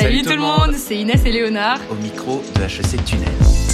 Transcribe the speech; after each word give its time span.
Salut, 0.00 0.22
tout 0.22 0.30
le 0.30 0.36
monde, 0.38 0.74
c'est 0.76 0.96
Inès 0.96 1.20
et 1.26 1.32
Léonard. 1.32 1.80
Au 1.90 1.94
micro 1.96 2.40
de 2.54 2.62
HEC 2.62 3.04
Tunnel. 3.04 3.67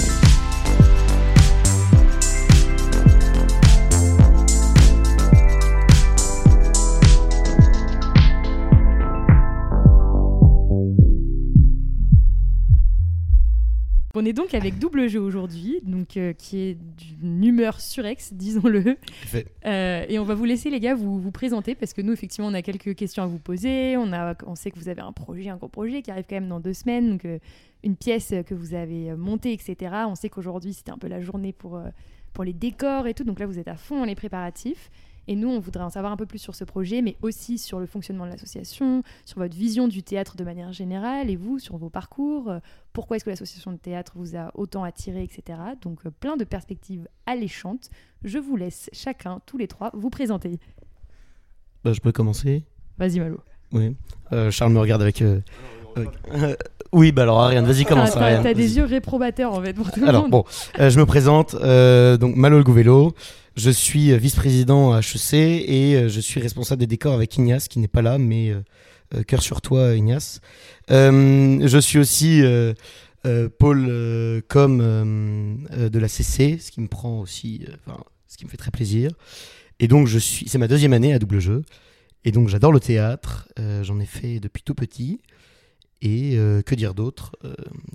On 14.24 14.26
est 14.26 14.32
donc 14.32 14.54
avec 14.54 14.78
double 14.78 15.06
jeu 15.06 15.20
aujourd'hui, 15.20 15.80
donc 15.82 16.16
euh, 16.16 16.32
qui 16.32 16.58
est 16.58 16.78
d'une 16.96 17.44
humeur 17.44 17.78
surex, 17.78 18.32
disons-le. 18.32 18.96
Euh, 19.66 20.06
et 20.08 20.18
on 20.18 20.24
va 20.24 20.34
vous 20.34 20.46
laisser 20.46 20.70
les 20.70 20.80
gars 20.80 20.94
vous, 20.94 21.20
vous 21.20 21.30
présenter 21.30 21.74
parce 21.74 21.92
que 21.92 22.00
nous 22.00 22.14
effectivement 22.14 22.48
on 22.48 22.54
a 22.54 22.62
quelques 22.62 22.94
questions 22.94 23.22
à 23.22 23.26
vous 23.26 23.38
poser. 23.38 23.98
On 23.98 24.14
a, 24.14 24.34
on 24.46 24.54
sait 24.54 24.70
que 24.70 24.78
vous 24.78 24.88
avez 24.88 25.02
un 25.02 25.12
projet, 25.12 25.50
un 25.50 25.56
gros 25.56 25.68
projet 25.68 26.00
qui 26.00 26.10
arrive 26.10 26.24
quand 26.26 26.36
même 26.36 26.48
dans 26.48 26.60
deux 26.60 26.72
semaines, 26.72 27.10
donc 27.10 27.26
euh, 27.26 27.38
une 27.82 27.96
pièce 27.96 28.32
que 28.46 28.54
vous 28.54 28.72
avez 28.72 29.14
montée, 29.14 29.52
etc. 29.52 29.94
On 30.06 30.14
sait 30.14 30.30
qu'aujourd'hui 30.30 30.72
c'était 30.72 30.92
un 30.92 30.98
peu 30.98 31.08
la 31.08 31.20
journée 31.20 31.52
pour 31.52 31.78
pour 32.32 32.44
les 32.44 32.54
décors 32.54 33.06
et 33.06 33.12
tout, 33.12 33.24
donc 33.24 33.40
là 33.40 33.46
vous 33.46 33.58
êtes 33.58 33.68
à 33.68 33.76
fond 33.76 33.98
dans 33.98 34.06
les 34.06 34.14
préparatifs. 34.14 34.90
Et 35.28 35.36
nous, 35.36 35.48
on 35.48 35.58
voudrait 35.58 35.84
en 35.84 35.90
savoir 35.90 36.12
un 36.12 36.16
peu 36.16 36.26
plus 36.26 36.38
sur 36.38 36.54
ce 36.54 36.64
projet, 36.64 37.02
mais 37.02 37.16
aussi 37.22 37.58
sur 37.58 37.80
le 37.80 37.86
fonctionnement 37.86 38.26
de 38.26 38.30
l'association, 38.30 39.02
sur 39.24 39.38
votre 39.38 39.56
vision 39.56 39.88
du 39.88 40.02
théâtre 40.02 40.36
de 40.36 40.44
manière 40.44 40.72
générale, 40.72 41.30
et 41.30 41.36
vous, 41.36 41.58
sur 41.58 41.76
vos 41.76 41.90
parcours, 41.90 42.50
euh, 42.50 42.58
pourquoi 42.92 43.16
est-ce 43.16 43.24
que 43.24 43.30
l'association 43.30 43.72
de 43.72 43.78
théâtre 43.78 44.12
vous 44.16 44.36
a 44.36 44.50
autant 44.54 44.84
attiré, 44.84 45.22
etc. 45.22 45.58
Donc 45.82 46.06
euh, 46.06 46.10
plein 46.10 46.36
de 46.36 46.44
perspectives 46.44 47.08
alléchantes. 47.26 47.90
Je 48.22 48.38
vous 48.38 48.56
laisse 48.56 48.90
chacun, 48.92 49.40
tous 49.46 49.58
les 49.58 49.68
trois, 49.68 49.90
vous 49.94 50.10
présenter. 50.10 50.58
Bah, 51.84 51.92
je 51.92 52.00
peux 52.00 52.12
commencer? 52.12 52.64
Vas-y 52.98 53.20
Malo. 53.20 53.40
Oui. 53.72 53.96
Euh, 54.32 54.50
Charles 54.50 54.72
me 54.72 54.78
regarde 54.78 55.02
avec... 55.02 55.22
oui, 56.92 57.12
bah 57.12 57.22
alors 57.22 57.40
Ariane, 57.40 57.66
vas-y, 57.66 57.84
commence. 57.84 58.12
T'as 58.12 58.40
as 58.40 58.54
des 58.54 58.76
yeux 58.76 58.84
réprobateurs 58.84 59.52
en 59.52 59.62
fait 59.62 59.72
pour 59.72 59.90
tout 59.90 60.04
alors, 60.06 60.24
le 60.24 60.30
bon, 60.30 60.44
je 60.78 60.98
me 60.98 61.06
présente, 61.06 61.54
donc 61.54 62.36
Malo 62.36 62.58
Le 62.58 62.64
Gouvello. 62.64 63.14
Je 63.56 63.70
suis 63.70 64.10
euh, 64.10 64.16
vice-président 64.16 64.92
à 64.92 64.98
HEC 64.98 65.34
et 65.34 65.94
euh, 65.94 66.08
je 66.08 66.20
suis 66.20 66.40
responsable 66.40 66.80
des 66.80 66.88
décors 66.88 67.14
avec 67.14 67.36
Ignace, 67.36 67.68
qui 67.68 67.78
n'est 67.78 67.88
pas 67.88 68.02
là, 68.02 68.18
mais 68.18 68.50
euh, 68.50 69.22
cœur 69.22 69.42
sur 69.42 69.60
toi, 69.60 69.94
Ignace. 69.94 70.40
je 70.88 71.78
suis 71.80 71.98
aussi 72.00 72.42
pôle 73.58 74.42
com 74.48 75.58
de 75.70 75.98
la 75.98 76.08
CC, 76.08 76.58
ce 76.58 76.72
qui 76.72 76.80
me 76.80 76.88
prend 76.88 77.20
aussi, 77.20 77.64
ce 78.26 78.36
qui 78.36 78.44
me 78.44 78.50
fait 78.50 78.56
très 78.56 78.72
plaisir. 78.72 79.12
Et 79.78 79.86
donc, 79.86 80.08
je 80.08 80.18
suis, 80.18 80.48
c'est 80.48 80.58
ma 80.58 80.66
deuxième 80.66 80.92
année 80.92 81.14
à 81.14 81.20
double 81.20 81.38
jeu. 81.38 81.62
Et 82.24 82.32
donc, 82.32 82.48
j'adore 82.48 82.72
le 82.72 82.80
théâtre. 82.80 83.48
J'en 83.82 84.00
ai 84.00 84.06
fait 84.06 84.40
depuis 84.40 84.62
tout 84.64 84.74
petit. 84.74 85.20
Et 86.04 86.36
que 86.66 86.74
dire 86.74 86.94
d'autre 86.94 87.32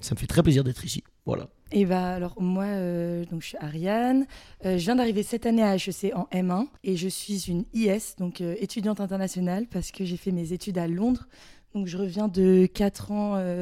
Ça 0.02 0.16
me 0.16 0.20
fait 0.20 0.28
très 0.28 0.44
plaisir 0.44 0.64
d'être 0.64 0.84
ici. 0.84 1.04
Voilà. 1.26 1.48
Et 1.72 1.86
bah 1.86 2.16
alors 2.16 2.42
moi, 2.42 2.64
euh, 2.64 3.26
donc 3.26 3.44
je 3.44 3.50
suis 3.50 3.58
Ariane. 3.58 4.26
Euh, 4.66 4.80
je 4.80 4.84
viens 4.84 4.96
d'arriver 4.96 5.22
cette 5.22 5.46
année 5.46 5.62
à 5.62 5.76
HEC 5.76 6.12
en 6.16 6.28
M1 6.32 6.66
et 6.84 6.96
je 6.96 7.08
suis 7.08 7.52
une 7.52 7.66
IS, 7.74 8.16
donc 8.18 8.42
euh, 8.42 8.56
étudiante 8.60 9.00
internationale, 9.00 9.68
parce 9.70 9.92
que 9.92 10.04
j'ai 10.04 10.18
fait 10.18 10.32
mes 10.32 10.52
études 10.52 10.80
à 10.80 10.88
Londres. 10.88 11.28
Donc 11.76 11.86
je 11.86 11.98
reviens 11.98 12.28
de 12.28 12.66
4 12.66 13.12
ans 13.12 13.58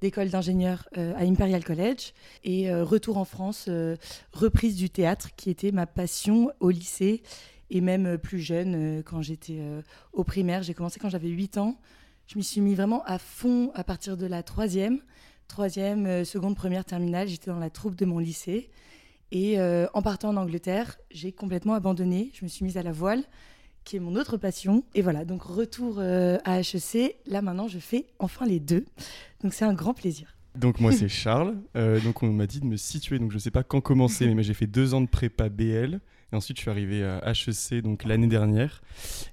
d'école 0.00 0.30
d'ingénieur 0.30 0.88
à 0.96 1.22
Imperial 1.22 1.62
College 1.62 2.12
et 2.42 2.74
retour 2.74 3.18
en 3.18 3.24
France, 3.24 3.70
reprise 4.32 4.74
du 4.74 4.90
théâtre 4.90 5.28
qui 5.36 5.48
était 5.48 5.70
ma 5.70 5.86
passion 5.86 6.50
au 6.58 6.70
lycée 6.70 7.22
et 7.70 7.80
même 7.80 8.18
plus 8.18 8.40
jeune 8.40 9.04
quand 9.04 9.22
j'étais 9.22 9.60
au 10.12 10.24
primaire. 10.24 10.64
J'ai 10.64 10.74
commencé 10.74 10.98
quand 10.98 11.08
j'avais 11.08 11.28
8 11.28 11.58
ans. 11.58 11.76
Je 12.26 12.38
m'y 12.38 12.44
suis 12.44 12.60
mis 12.60 12.74
vraiment 12.74 13.02
à 13.04 13.18
fond 13.18 13.70
à 13.74 13.84
partir 13.84 14.16
de 14.16 14.26
la 14.26 14.42
troisième 14.42 15.00
troisième, 15.52 16.06
euh, 16.06 16.24
seconde, 16.24 16.56
première, 16.56 16.84
terminale, 16.84 17.28
j'étais 17.28 17.50
dans 17.50 17.58
la 17.58 17.70
troupe 17.70 17.94
de 17.94 18.06
mon 18.06 18.18
lycée. 18.18 18.70
Et 19.30 19.60
euh, 19.60 19.86
en 19.94 20.02
partant 20.02 20.30
en 20.30 20.36
Angleterre, 20.36 20.98
j'ai 21.10 21.32
complètement 21.32 21.74
abandonné. 21.74 22.30
Je 22.34 22.44
me 22.44 22.48
suis 22.48 22.64
mise 22.64 22.76
à 22.78 22.82
la 22.82 22.92
voile, 22.92 23.22
qui 23.84 23.96
est 23.96 24.00
mon 24.00 24.16
autre 24.16 24.36
passion. 24.38 24.84
Et 24.94 25.02
voilà, 25.02 25.24
donc 25.24 25.42
retour 25.42 25.96
euh, 25.98 26.38
à 26.44 26.60
HEC. 26.60 27.16
Là 27.26 27.42
maintenant, 27.42 27.68
je 27.68 27.78
fais 27.78 28.06
enfin 28.18 28.46
les 28.46 28.60
deux. 28.60 28.84
Donc 29.42 29.52
c'est 29.52 29.64
un 29.64 29.74
grand 29.74 29.94
plaisir. 29.94 30.36
Donc 30.54 30.80
moi 30.80 30.92
c'est 30.92 31.08
Charles. 31.22 31.56
donc 32.04 32.22
on 32.22 32.32
m'a 32.32 32.46
dit 32.46 32.60
de 32.60 32.66
me 32.66 32.76
situer. 32.76 33.18
Donc 33.18 33.30
je 33.30 33.36
ne 33.36 33.40
sais 33.40 33.50
pas 33.50 33.62
quand 33.62 33.80
commencer, 33.80 34.34
mais 34.34 34.42
j'ai 34.42 34.54
fait 34.54 34.66
deux 34.66 34.94
ans 34.94 35.00
de 35.00 35.06
prépa 35.08 35.48
BL. 35.48 36.00
Et 36.32 36.36
ensuite, 36.36 36.56
je 36.56 36.62
suis 36.62 36.70
arrivé 36.70 37.04
à 37.04 37.32
HEC 37.32 37.82
donc 37.82 38.04
l'année 38.04 38.26
dernière 38.26 38.80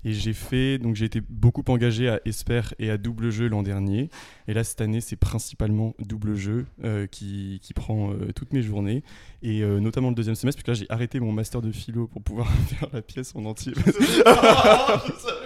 et 0.04 0.14
j'ai 0.14 0.34
fait 0.34 0.78
donc 0.78 0.96
j'ai 0.96 1.06
été 1.06 1.22
beaucoup 1.22 1.64
engagé 1.68 2.10
à 2.10 2.20
Esper 2.26 2.62
et 2.78 2.90
à 2.90 2.98
Double 2.98 3.30
Jeu 3.30 3.48
l'an 3.48 3.64
dernier. 3.64 4.10
Et 4.48 4.54
là 4.54 4.64
cette 4.64 4.82
année, 4.82 5.02
c'est 5.02 5.16
principalement 5.16 5.96
Double 6.00 6.36
Jeu 6.36 6.66
euh, 6.84 7.08
qui, 7.08 7.60
qui, 7.62 7.74
prend 7.74 8.12
euh, 8.12 8.32
toutes 8.36 8.54
mes 8.54 8.62
journées 8.62 9.04
et 9.42 9.64
euh, 9.64 9.80
notamment 9.80 10.10
le 10.10 10.16
deuxième 10.16 10.36
semestre 10.36 10.62
puisque 10.62 10.68
là 10.68 10.74
j'ai 10.74 10.92
arrêté 10.92 11.20
mon 11.20 11.32
master 11.32 11.62
de 11.62 11.72
philo 11.72 12.08
pour 12.08 12.22
pouvoir 12.22 12.52
faire 12.68 12.90
la 12.92 13.02
pièce 13.02 13.34
en 13.36 13.46
entier. 13.46 13.74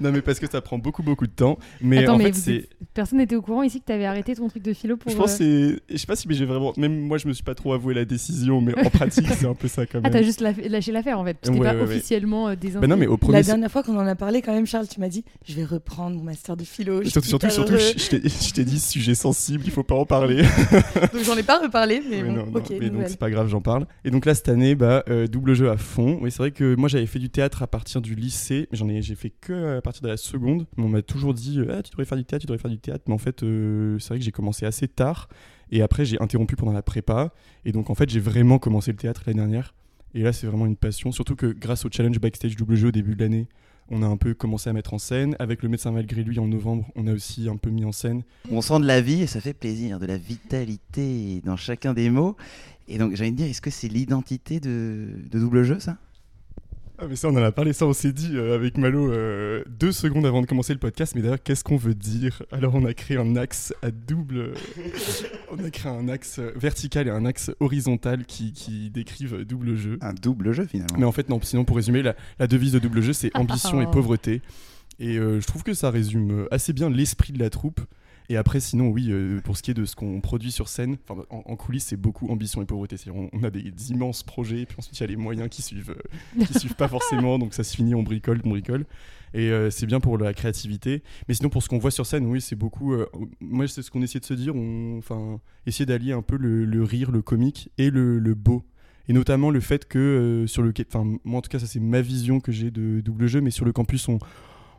non, 0.00 0.12
mais 0.12 0.22
parce 0.22 0.38
que 0.38 0.48
ça 0.50 0.60
prend 0.60 0.78
beaucoup, 0.78 1.02
beaucoup 1.02 1.26
de 1.26 1.32
temps. 1.32 1.58
Mais 1.80 2.08
en 2.08 2.18
fait, 2.18 2.34
c'est. 2.34 2.68
Personne 2.92 3.18
n'était 3.18 3.36
au 3.36 3.42
courant 3.42 3.62
ici 3.62 3.80
que 3.80 3.86
tu 3.86 3.92
avais 3.92 4.06
arrêté 4.06 4.34
ton 4.34 4.48
truc 4.48 4.62
de 4.62 4.72
philo 4.72 4.96
pour. 4.96 5.10
Je 5.10 5.16
pense 5.16 5.40
euh, 5.40 5.76
c'est. 5.88 5.94
Je 5.94 5.98
sais 5.98 6.06
pas 6.06 6.16
si 6.16 6.28
mais 6.28 6.34
j'ai 6.34 6.44
vraiment. 6.44 6.72
Même 6.76 7.06
moi, 7.06 7.18
je 7.18 7.28
me 7.28 7.32
suis 7.32 7.44
pas 7.44 7.54
trop 7.54 7.72
avoué 7.72 7.94
la 7.94 8.04
décision, 8.04 8.60
mais 8.60 8.74
en 8.78 8.90
pratique, 8.90 9.26
c'est 9.28 9.46
un 9.46 9.54
peu 9.54 9.68
ça 9.68 9.86
quand 9.86 9.98
même. 9.98 10.06
Ah, 10.06 10.10
t'as 10.10 10.22
juste 10.22 10.40
lâché 10.40 10.92
l'affaire 10.92 11.18
en 11.18 11.24
fait. 11.24 11.36
Tu 11.42 11.58
pas 11.58 11.74
officiellement 11.74 12.48
euh, 12.48 12.54
bah 12.80 12.86
non, 12.86 12.96
mais 12.96 13.06
au 13.06 13.16
premier... 13.16 13.38
La 13.38 13.42
dernière 13.42 13.70
fois 13.70 13.82
qu'on 13.82 13.96
en 13.96 14.06
a 14.06 14.14
parlé, 14.14 14.42
quand 14.42 14.52
même, 14.52 14.66
Charles, 14.66 14.88
tu 14.88 15.00
m'as 15.00 15.08
dit 15.08 15.24
je 15.46 15.54
vais 15.54 15.64
reprendre 15.64 16.16
mon 16.16 16.22
master 16.22 16.56
de 16.56 16.64
philo. 16.64 17.04
Surtout, 17.04 17.28
surtout, 17.28 17.50
surtout 17.50 17.74
je 17.76 18.52
t'ai 18.52 18.64
dit 18.64 18.80
sujet 18.80 19.14
sensible, 19.14 19.64
il 19.66 19.70
faut 19.70 19.82
pas 19.82 19.94
en 19.94 20.06
parler. 20.06 20.42
donc 21.12 21.22
j'en 21.24 21.36
ai 21.36 21.42
pas 21.42 21.60
reparlé, 21.60 22.02
mais, 22.08 22.22
bon, 22.22 22.32
non. 22.32 22.46
Mais 22.80 22.90
donc 22.90 23.04
c'est 23.06 23.18
pas 23.18 23.30
grave, 23.30 23.48
j'en 23.48 23.60
parle. 23.60 23.86
Et 24.04 24.10
donc 24.10 24.26
là, 24.26 24.34
cette 24.34 24.48
année, 24.48 24.74
bah, 24.74 25.04
euh, 25.08 25.26
double 25.26 25.54
jeu 25.54 25.70
à 25.70 25.76
fond. 25.76 26.18
Oui, 26.20 26.30
c'est 26.30 26.38
vrai 26.38 26.50
que 26.50 26.74
moi, 26.76 26.88
j'avais 26.88 27.06
fait 27.06 27.18
du 27.18 27.30
théâtre 27.30 27.62
à 27.62 27.66
partir 27.66 28.00
du 28.00 28.14
lycée, 28.14 28.68
mais 28.70 28.78
j'en 28.78 28.88
ai, 28.88 29.02
j'ai 29.02 29.14
fait 29.14 29.30
que 29.30 29.78
à 29.78 29.82
partir 29.84 30.02
de 30.02 30.08
la 30.08 30.16
seconde. 30.16 30.66
On 30.76 30.88
m'a 30.88 31.02
toujours 31.02 31.34
dit 31.34 31.60
ah, 31.70 31.82
tu 31.82 31.90
devrais 31.92 32.04
faire 32.04 32.18
du 32.18 32.24
théâtre, 32.24 32.42
tu 32.42 32.46
devrais 32.46 32.60
faire 32.60 32.70
du 32.70 32.78
théâtre. 32.78 33.04
Mais 33.06 33.14
en 33.14 33.18
fait, 33.18 33.42
euh, 33.42 33.98
c'est 34.00 34.08
vrai 34.08 34.18
que 34.18 34.24
j'ai 34.24 34.32
commencé 34.32 34.66
assez 34.66 34.88
tard. 34.88 35.28
Et 35.70 35.82
après, 35.82 36.04
j'ai 36.04 36.20
interrompu 36.20 36.56
pendant 36.56 36.72
la 36.72 36.82
prépa. 36.82 37.32
Et 37.64 37.72
donc, 37.72 37.90
en 37.90 37.94
fait, 37.94 38.10
j'ai 38.10 38.20
vraiment 38.20 38.58
commencé 38.58 38.90
le 38.90 38.96
théâtre 38.96 39.22
l'année 39.26 39.40
dernière. 39.40 39.74
Et 40.14 40.22
là, 40.22 40.32
c'est 40.32 40.46
vraiment 40.46 40.66
une 40.66 40.76
passion. 40.76 41.12
Surtout 41.12 41.36
que 41.36 41.46
grâce 41.46 41.84
au 41.84 41.88
challenge 41.90 42.18
backstage 42.18 42.56
double 42.56 42.76
jeu 42.76 42.88
au 42.88 42.92
début 42.92 43.14
de 43.14 43.22
l'année, 43.22 43.48
on 43.90 44.02
a 44.02 44.06
un 44.06 44.16
peu 44.16 44.32
commencé 44.34 44.70
à 44.70 44.72
mettre 44.72 44.94
en 44.94 44.98
scène. 44.98 45.36
Avec 45.38 45.62
le 45.62 45.68
médecin 45.68 45.90
malgré 45.90 46.22
lui 46.22 46.38
en 46.38 46.46
novembre, 46.46 46.86
on 46.96 47.06
a 47.06 47.12
aussi 47.12 47.48
un 47.48 47.56
peu 47.56 47.70
mis 47.70 47.84
en 47.84 47.92
scène. 47.92 48.22
On 48.50 48.60
sent 48.60 48.80
de 48.80 48.86
la 48.86 49.00
vie 49.00 49.22
et 49.22 49.26
ça 49.26 49.40
fait 49.40 49.54
plaisir, 49.54 49.98
de 49.98 50.06
la 50.06 50.16
vitalité 50.16 51.42
dans 51.44 51.56
chacun 51.56 51.92
des 51.92 52.10
mots. 52.10 52.36
Et 52.88 52.98
donc, 52.98 53.14
j'allais 53.14 53.32
dire, 53.32 53.46
est-ce 53.46 53.60
que 53.60 53.70
c'est 53.70 53.88
l'identité 53.88 54.60
de, 54.60 55.08
de 55.30 55.38
double 55.38 55.64
jeu, 55.64 55.80
ça? 55.80 55.96
Ah 56.98 57.06
mais 57.08 57.16
ça 57.16 57.28
on 57.28 57.32
en 57.32 57.42
a 57.42 57.50
parlé, 57.50 57.72
ça 57.72 57.86
on 57.86 57.92
s'est 57.92 58.12
dit 58.12 58.32
euh, 58.34 58.54
avec 58.54 58.78
Malo 58.78 59.10
euh, 59.10 59.64
deux 59.68 59.90
secondes 59.90 60.24
avant 60.26 60.40
de 60.40 60.46
commencer 60.46 60.72
le 60.72 60.78
podcast, 60.78 61.14
mais 61.16 61.22
d'ailleurs 61.22 61.42
qu'est-ce 61.42 61.64
qu'on 61.64 61.76
veut 61.76 61.94
dire? 61.94 62.42
Alors 62.52 62.74
on 62.74 62.84
a 62.84 62.94
créé 62.94 63.16
un 63.16 63.34
axe 63.34 63.74
à 63.82 63.90
double, 63.90 64.52
on 65.50 65.62
a 65.64 65.70
créé 65.70 65.90
un 65.90 66.08
axe 66.08 66.38
vertical 66.54 67.08
et 67.08 67.10
un 67.10 67.24
axe 67.26 67.50
horizontal 67.58 68.24
qui, 68.26 68.52
qui 68.52 68.90
décrivent 68.90 69.44
double 69.44 69.74
jeu. 69.74 69.98
Un 70.02 70.14
double 70.14 70.52
jeu 70.52 70.66
finalement. 70.66 70.98
Mais 70.98 71.04
en 71.04 71.12
fait 71.12 71.28
non, 71.28 71.40
sinon 71.42 71.64
pour 71.64 71.76
résumer, 71.76 72.02
la, 72.02 72.14
la 72.38 72.46
devise 72.46 72.72
de 72.72 72.78
double 72.78 73.00
jeu 73.00 73.12
c'est 73.12 73.30
ambition 73.36 73.80
et 73.80 73.86
pauvreté. 73.86 74.40
Et 75.00 75.18
euh, 75.18 75.40
je 75.40 75.46
trouve 75.46 75.64
que 75.64 75.74
ça 75.74 75.90
résume 75.90 76.46
assez 76.50 76.72
bien 76.72 76.90
l'esprit 76.90 77.32
de 77.32 77.40
la 77.40 77.50
troupe. 77.50 77.80
Et 78.30 78.36
après, 78.36 78.60
sinon, 78.60 78.88
oui, 78.88 79.08
euh, 79.10 79.40
pour 79.42 79.56
ce 79.56 79.62
qui 79.62 79.70
est 79.70 79.74
de 79.74 79.84
ce 79.84 79.94
qu'on 79.94 80.20
produit 80.20 80.50
sur 80.50 80.68
scène, 80.68 80.96
en, 81.10 81.42
en, 81.44 81.56
coulisses, 81.56 81.86
c'est 81.86 81.96
beaucoup 81.96 82.28
ambition 82.28 82.62
et 82.62 82.64
pauvreté. 82.64 82.96
On, 83.10 83.42
a 83.42 83.50
des, 83.50 83.72
immenses 83.90 84.22
projets, 84.22 84.60
et 84.60 84.66
puis 84.66 84.76
ensuite, 84.78 84.98
il 84.98 85.00
y 85.02 85.04
a 85.04 85.08
les 85.08 85.16
moyens 85.16 85.48
qui 85.50 85.60
suivent, 85.60 85.94
euh, 86.38 86.44
qui 86.46 86.58
suivent 86.58 86.74
pas 86.74 86.88
forcément, 86.88 87.38
donc 87.38 87.52
ça 87.52 87.64
se 87.64 87.76
finit, 87.76 87.94
on 87.94 88.02
bricole, 88.02 88.40
on 88.44 88.50
bricole. 88.50 88.86
Et 89.34 89.50
euh, 89.50 89.68
c'est 89.68 89.86
bien 89.86 90.00
pour 90.00 90.16
la 90.16 90.32
créativité. 90.32 91.02
Mais 91.28 91.34
sinon, 91.34 91.50
pour 91.50 91.62
ce 91.62 91.68
qu'on 91.68 91.78
voit 91.78 91.90
sur 91.90 92.06
scène, 92.06 92.24
oui, 92.26 92.40
c'est 92.40 92.56
beaucoup. 92.56 92.94
moi, 93.40 93.68
c'est 93.68 93.82
ce 93.82 93.90
qu'on 93.90 94.00
essaie 94.00 94.20
de 94.20 94.24
se 94.24 94.34
dire. 94.34 94.54
Enfin, 94.96 95.40
essayer 95.66 95.84
d'allier 95.84 96.12
un 96.12 96.22
peu 96.22 96.36
le, 96.38 96.82
rire, 96.82 97.10
le 97.10 97.20
comique 97.20 97.70
et 97.76 97.90
le, 97.90 98.18
le 98.18 98.34
beau 98.34 98.64
et 99.06 99.12
notamment 99.12 99.50
le 99.50 99.60
fait 99.60 99.86
que 99.86 100.46
sur 100.48 100.62
le 100.62 100.72
enfin 100.88 101.04
moi 101.24 101.40
en 101.40 101.42
tout 101.42 101.50
cas 101.50 101.58
ça 101.58 101.66
c'est 101.66 101.78
ma 101.78 102.00
vision 102.00 102.40
que 102.40 102.52
j'ai 102.52 102.70
de 102.70 103.02
double 103.02 103.26
jeu 103.26 103.42
mais 103.42 103.50
sur 103.50 103.66
le 103.66 103.72
campus 103.72 104.08
on, 104.08 104.18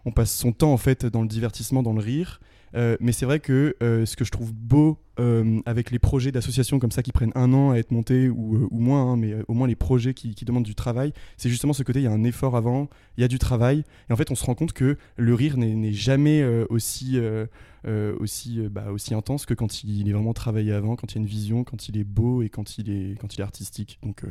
on 0.03 0.11
passe 0.11 0.35
son 0.35 0.51
temps 0.51 0.73
en 0.73 0.77
fait 0.77 1.05
dans 1.05 1.21
le 1.21 1.27
divertissement 1.27 1.83
dans 1.83 1.93
le 1.93 1.99
rire 1.99 2.39
euh, 2.75 2.97
mais 2.99 3.11
c'est 3.11 3.25
vrai 3.25 3.39
que 3.39 3.75
euh, 3.81 4.05
ce 4.05 4.15
que 4.15 4.25
je 4.25 4.31
trouve 4.31 4.53
beau 4.53 4.99
euh, 5.19 5.61
avec 5.65 5.91
les 5.91 5.99
projets 5.99 6.31
d'associations 6.31 6.77
comme 6.77 6.91
ça 6.91 7.03
qui 7.03 7.11
prennent 7.13 7.31
un 7.35 7.53
an 7.53 7.71
à 7.71 7.77
être 7.77 7.91
montés 7.91 8.27
ou, 8.29 8.67
moins, 8.71 9.11
hein, 9.11 9.17
mais 9.17 9.33
au 9.47 9.53
moins 9.53 9.67
les 9.67 9.75
projets 9.75 10.13
qui, 10.13 10.33
demandent 10.45 10.63
du 10.63 10.75
travail, 10.75 11.13
c'est 11.37 11.49
justement 11.49 11.73
ce 11.73 11.83
côté, 11.83 11.99
il 11.99 12.03
y 12.03 12.07
a 12.07 12.11
un 12.11 12.23
effort 12.23 12.55
avant, 12.55 12.89
il 13.17 13.21
y 13.21 13.23
a 13.23 13.27
du 13.27 13.39
travail, 13.39 13.83
et 14.09 14.13
en 14.13 14.15
fait 14.15 14.29
on 14.29 14.35
se 14.35 14.43
rend 14.43 14.55
compte 14.55 14.73
que 14.73 14.97
le 15.15 15.33
rire 15.33 15.57
n'est 15.57 15.93
jamais 15.93 16.43
aussi, 16.69 17.17
aussi, 18.19 18.59
bah, 18.69 18.91
aussi 18.91 19.13
intense 19.13 19.45
que 19.45 19.53
quand 19.53 19.83
il 19.83 20.09
est 20.09 20.13
vraiment 20.13 20.33
travaillé 20.33 20.73
avant, 20.73 20.95
quand 20.95 21.13
il 21.13 21.15
y 21.15 21.17
a 21.19 21.21
une 21.21 21.27
vision, 21.27 21.63
quand 21.63 21.87
il 21.87 21.97
est 21.97 22.03
beau 22.03 22.41
et 22.41 22.49
quand 22.49 22.77
il 22.77 22.89
est, 22.89 23.15
quand 23.19 23.35
il 23.35 23.41
est 23.41 23.43
artistique. 23.43 23.99
Donc 24.03 24.23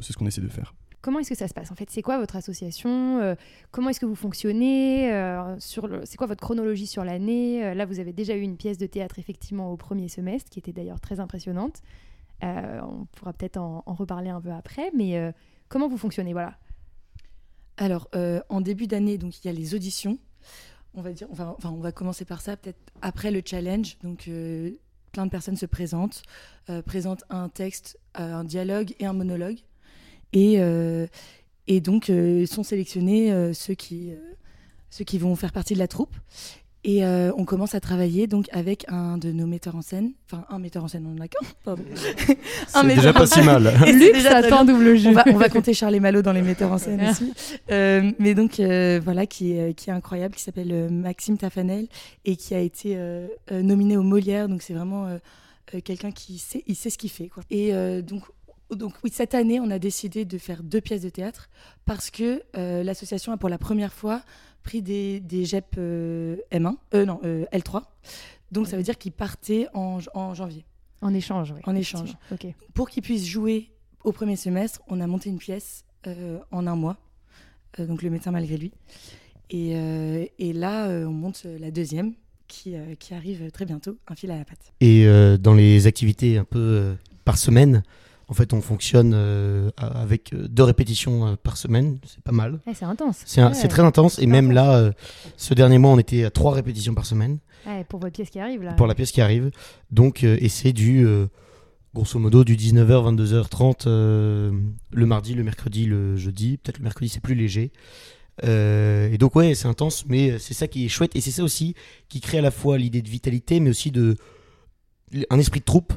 c'est 0.00 0.12
ce 0.12 0.18
qu'on 0.18 0.26
essaie 0.26 0.42
de 0.42 0.48
faire. 0.48 0.74
Comment 1.06 1.20
est-ce 1.20 1.30
que 1.30 1.36
ça 1.36 1.48
se 1.48 1.54
passe 1.54 1.70
En 1.70 1.74
fait, 1.74 1.88
c'est 1.88 2.02
quoi 2.02 2.18
votre 2.18 2.36
association? 2.36 3.36
Comment 3.70 3.90
est-ce 3.90 4.00
que 4.00 4.06
vous 4.06 4.16
fonctionnez? 4.16 5.08
Le... 5.08 5.56
C'est 6.04 6.16
quoi 6.16 6.26
votre 6.26 6.40
chronologie 6.40 6.86
sur 6.86 7.04
l'année? 7.04 7.74
Là, 7.74 7.86
vous 7.86 8.00
avez 8.00 8.12
déjà 8.12 8.34
eu 8.34 8.40
une 8.40 8.56
pièce 8.56 8.76
de 8.76 8.86
théâtre 8.86 9.18
effectivement 9.18 9.72
au 9.72 9.76
premier 9.76 10.08
semestre, 10.08 10.50
qui 10.50 10.58
était 10.58 10.72
d'ailleurs 10.72 11.00
très 11.00 11.20
impressionnante. 11.20 11.80
on 12.42 13.06
pourra 13.12 13.32
peut-être 13.32 13.56
en, 13.56 13.82
reparler 13.86 14.30
un 14.30 14.40
peu 14.40 14.50
après, 14.50 14.90
mais 14.94 15.32
comment 15.68 15.88
vous 15.88 15.98
fonctionnez? 15.98 16.32
Voilà. 16.32 16.58
Alors, 17.76 18.10
en 18.48 18.60
début 18.60 18.88
d'année, 18.88 19.16
donc 19.16 19.44
il 19.44 19.46
y 19.46 19.50
a 19.50 19.52
les 19.52 19.74
auditions 19.74 20.18
on 20.96 21.02
va 21.02 21.12
dire, 21.12 21.28
on 21.64 21.80
va 21.80 21.92
commencer 21.92 22.24
par 22.24 22.40
ça, 22.40 22.56
peut-être 22.56 22.78
après 23.02 23.30
le 23.30 23.42
challenge. 23.44 23.98
Donc, 24.02 24.28
euh, 24.28 24.72
plein 25.12 25.26
de 25.26 25.30
personnes 25.30 25.56
se 25.56 25.66
présentent, 25.66 26.22
euh, 26.70 26.82
présentent 26.82 27.24
un 27.28 27.48
texte, 27.48 27.98
euh, 28.18 28.34
un 28.34 28.44
dialogue 28.44 28.94
et 28.98 29.06
un 29.06 29.12
monologue. 29.12 29.58
Et, 30.32 30.58
et 31.66 31.80
donc, 31.80 32.10
sont 32.46 32.62
sélectionnés 32.62 33.52
ceux, 33.54 33.74
qui, 33.74 34.12
ceux 34.90 35.04
qui 35.04 35.18
vont 35.18 35.34
faire 35.36 35.52
partie 35.52 35.74
de 35.74 35.78
la 35.78 35.88
troupe. 35.88 36.14
Et 36.88 37.04
euh, 37.04 37.32
on 37.36 37.44
commence 37.44 37.74
à 37.74 37.80
travailler 37.80 38.28
donc 38.28 38.46
avec 38.52 38.84
un 38.86 39.18
de 39.18 39.32
nos 39.32 39.48
metteurs 39.48 39.74
en 39.74 39.82
scène, 39.82 40.12
enfin 40.24 40.44
un 40.48 40.60
metteur 40.60 40.84
en 40.84 40.88
scène, 40.88 41.04
on 41.04 41.18
en 41.18 41.20
a 41.20 41.26
qu'un, 41.26 41.44
pardon. 41.64 41.82
C'est 42.68 42.86
déjà 42.86 43.12
pas 43.12 43.26
si 43.26 43.42
mal. 43.42 43.74
Luc, 43.86 44.14
ça 44.18 44.36
attend 44.36 44.64
double 44.64 44.94
jeu. 44.94 45.08
On 45.10 45.12
va, 45.12 45.24
on 45.26 45.36
va, 45.36 45.48
compter 45.48 45.74
Charlie 45.74 45.98
Malo 45.98 46.22
dans 46.22 46.30
les 46.30 46.42
metteurs 46.42 46.70
en 46.70 46.78
scène 46.78 47.04
aussi. 47.10 47.32
Euh, 47.72 48.12
mais 48.20 48.34
donc 48.36 48.60
euh, 48.60 49.00
voilà, 49.02 49.26
qui 49.26 49.50
est, 49.50 49.74
qui 49.74 49.90
est 49.90 49.92
incroyable, 49.92 50.36
qui 50.36 50.42
s'appelle 50.44 50.88
Maxime 50.88 51.36
Tafanel 51.36 51.88
et 52.24 52.36
qui 52.36 52.54
a 52.54 52.60
été 52.60 52.96
nominé 53.50 53.96
au 53.96 54.04
Molière. 54.04 54.48
Donc 54.48 54.62
c'est 54.62 54.74
vraiment 54.74 55.08
quelqu'un 55.82 56.12
qui 56.12 56.38
sait, 56.38 56.62
il 56.68 56.76
sait 56.76 56.90
ce 56.90 56.98
qu'il 56.98 57.10
fait. 57.10 57.26
Quoi. 57.26 57.42
Et 57.50 57.72
donc 58.02 58.22
donc 58.70 58.94
oui, 59.04 59.10
cette 59.12 59.34
année, 59.34 59.60
on 59.60 59.70
a 59.70 59.78
décidé 59.78 60.24
de 60.24 60.38
faire 60.38 60.62
deux 60.62 60.80
pièces 60.80 61.02
de 61.02 61.08
théâtre 61.08 61.48
parce 61.84 62.10
que 62.10 62.42
l'association 62.54 63.32
a 63.32 63.36
pour 63.36 63.48
la 63.48 63.58
première 63.58 63.92
fois 63.92 64.22
pris 64.66 64.82
des, 64.82 65.20
des 65.20 65.44
GEP 65.44 65.76
euh, 65.78 66.36
M1, 66.52 66.74
euh, 66.92 67.06
non, 67.06 67.20
euh, 67.24 67.46
L3. 67.52 67.82
Donc 68.52 68.66
ça 68.66 68.76
veut 68.76 68.82
dire 68.82 68.98
qu'ils 68.98 69.12
partaient 69.12 69.68
en, 69.72 70.00
en, 70.12 70.34
janvier. 70.34 70.66
En 71.00 71.14
échange, 71.14 71.52
oui. 71.52 71.60
En 71.64 71.74
échange. 71.74 72.14
Pour 72.74 72.90
qu'ils 72.90 73.02
puissent 73.02 73.26
jouer 73.26 73.70
au 74.04 74.12
premier 74.12 74.36
semestre, 74.36 74.82
on 74.88 75.00
a 75.00 75.06
monté 75.06 75.30
une 75.30 75.38
pièce 75.38 75.84
en 76.52 76.66
un 76.66 76.76
mois. 76.76 76.96
donc 77.78 78.02
le 78.02 78.10
médecin 78.10 78.30
malgré 78.30 78.56
lui. 78.56 78.72
Et, 79.50 79.72
et 80.38 80.52
là, 80.52 80.88
on 80.88 81.12
monte 81.12 81.44
la 81.44 81.70
deuxième 81.70 82.14
qui, 82.46 82.74
qui, 83.00 83.14
arrive 83.14 83.50
très 83.50 83.64
bientôt, 83.64 83.98
un 84.06 84.14
fil 84.14 84.30
à 84.30 84.38
la 84.38 84.44
patte. 84.44 84.72
Et 84.80 85.06
dans 85.38 85.54
les 85.54 85.88
activités 85.88 86.38
un 86.38 86.44
peu 86.44 86.94
par 87.24 87.38
semaine, 87.38 87.82
en 88.28 88.34
fait, 88.34 88.52
on 88.52 88.60
fonctionne 88.60 89.12
euh, 89.14 89.70
avec 89.76 90.32
euh, 90.32 90.48
deux 90.48 90.64
répétitions 90.64 91.26
euh, 91.26 91.36
par 91.36 91.56
semaine, 91.56 91.98
c'est 92.04 92.22
pas 92.22 92.32
mal. 92.32 92.58
c'est 92.74 92.84
intense. 92.84 93.22
C'est 93.24 93.68
très 93.68 93.82
intense. 93.82 94.18
Et 94.18 94.26
même 94.26 94.50
là, 94.50 94.90
ce 95.36 95.54
dernier 95.54 95.78
mois, 95.78 95.92
on 95.92 95.98
était 95.98 96.24
à 96.24 96.30
trois 96.30 96.52
répétitions 96.52 96.94
par 96.94 97.06
semaine. 97.06 97.38
pour 97.88 98.00
votre 98.00 98.14
pièce 98.14 98.30
qui 98.30 98.40
arrive 98.40 98.62
là. 98.62 98.72
Pour 98.72 98.86
la 98.86 98.94
pièce 98.94 99.12
qui 99.12 99.20
arrive. 99.20 99.50
Donc, 99.92 100.24
et 100.24 100.48
c'est 100.48 100.72
du, 100.72 101.06
grosso 101.94 102.18
modo, 102.18 102.42
du 102.42 102.56
19h, 102.56 103.14
22h30 103.14 103.88
le 103.88 105.06
mardi, 105.06 105.34
le 105.34 105.44
mercredi, 105.44 105.86
le 105.86 106.16
jeudi. 106.16 106.56
Peut-être 106.56 106.78
le 106.78 106.84
mercredi, 106.84 107.08
c'est 107.08 107.22
plus 107.22 107.36
léger. 107.36 107.70
et 108.42 109.16
donc, 109.18 109.36
ouais, 109.36 109.54
c'est 109.54 109.68
intense, 109.68 110.04
mais 110.08 110.40
c'est 110.40 110.54
ça 110.54 110.66
qui 110.66 110.84
est 110.84 110.88
chouette. 110.88 111.14
Et 111.14 111.20
c'est 111.20 111.30
ça 111.30 111.44
aussi 111.44 111.76
qui 112.08 112.20
crée 112.20 112.38
à 112.38 112.42
la 112.42 112.50
fois 112.50 112.76
l'idée 112.76 113.02
de 113.02 113.08
vitalité, 113.08 113.60
mais 113.60 113.70
aussi 113.70 113.92
de 113.92 114.16
un 115.30 115.38
esprit 115.38 115.60
de 115.60 115.64
troupe 115.64 115.92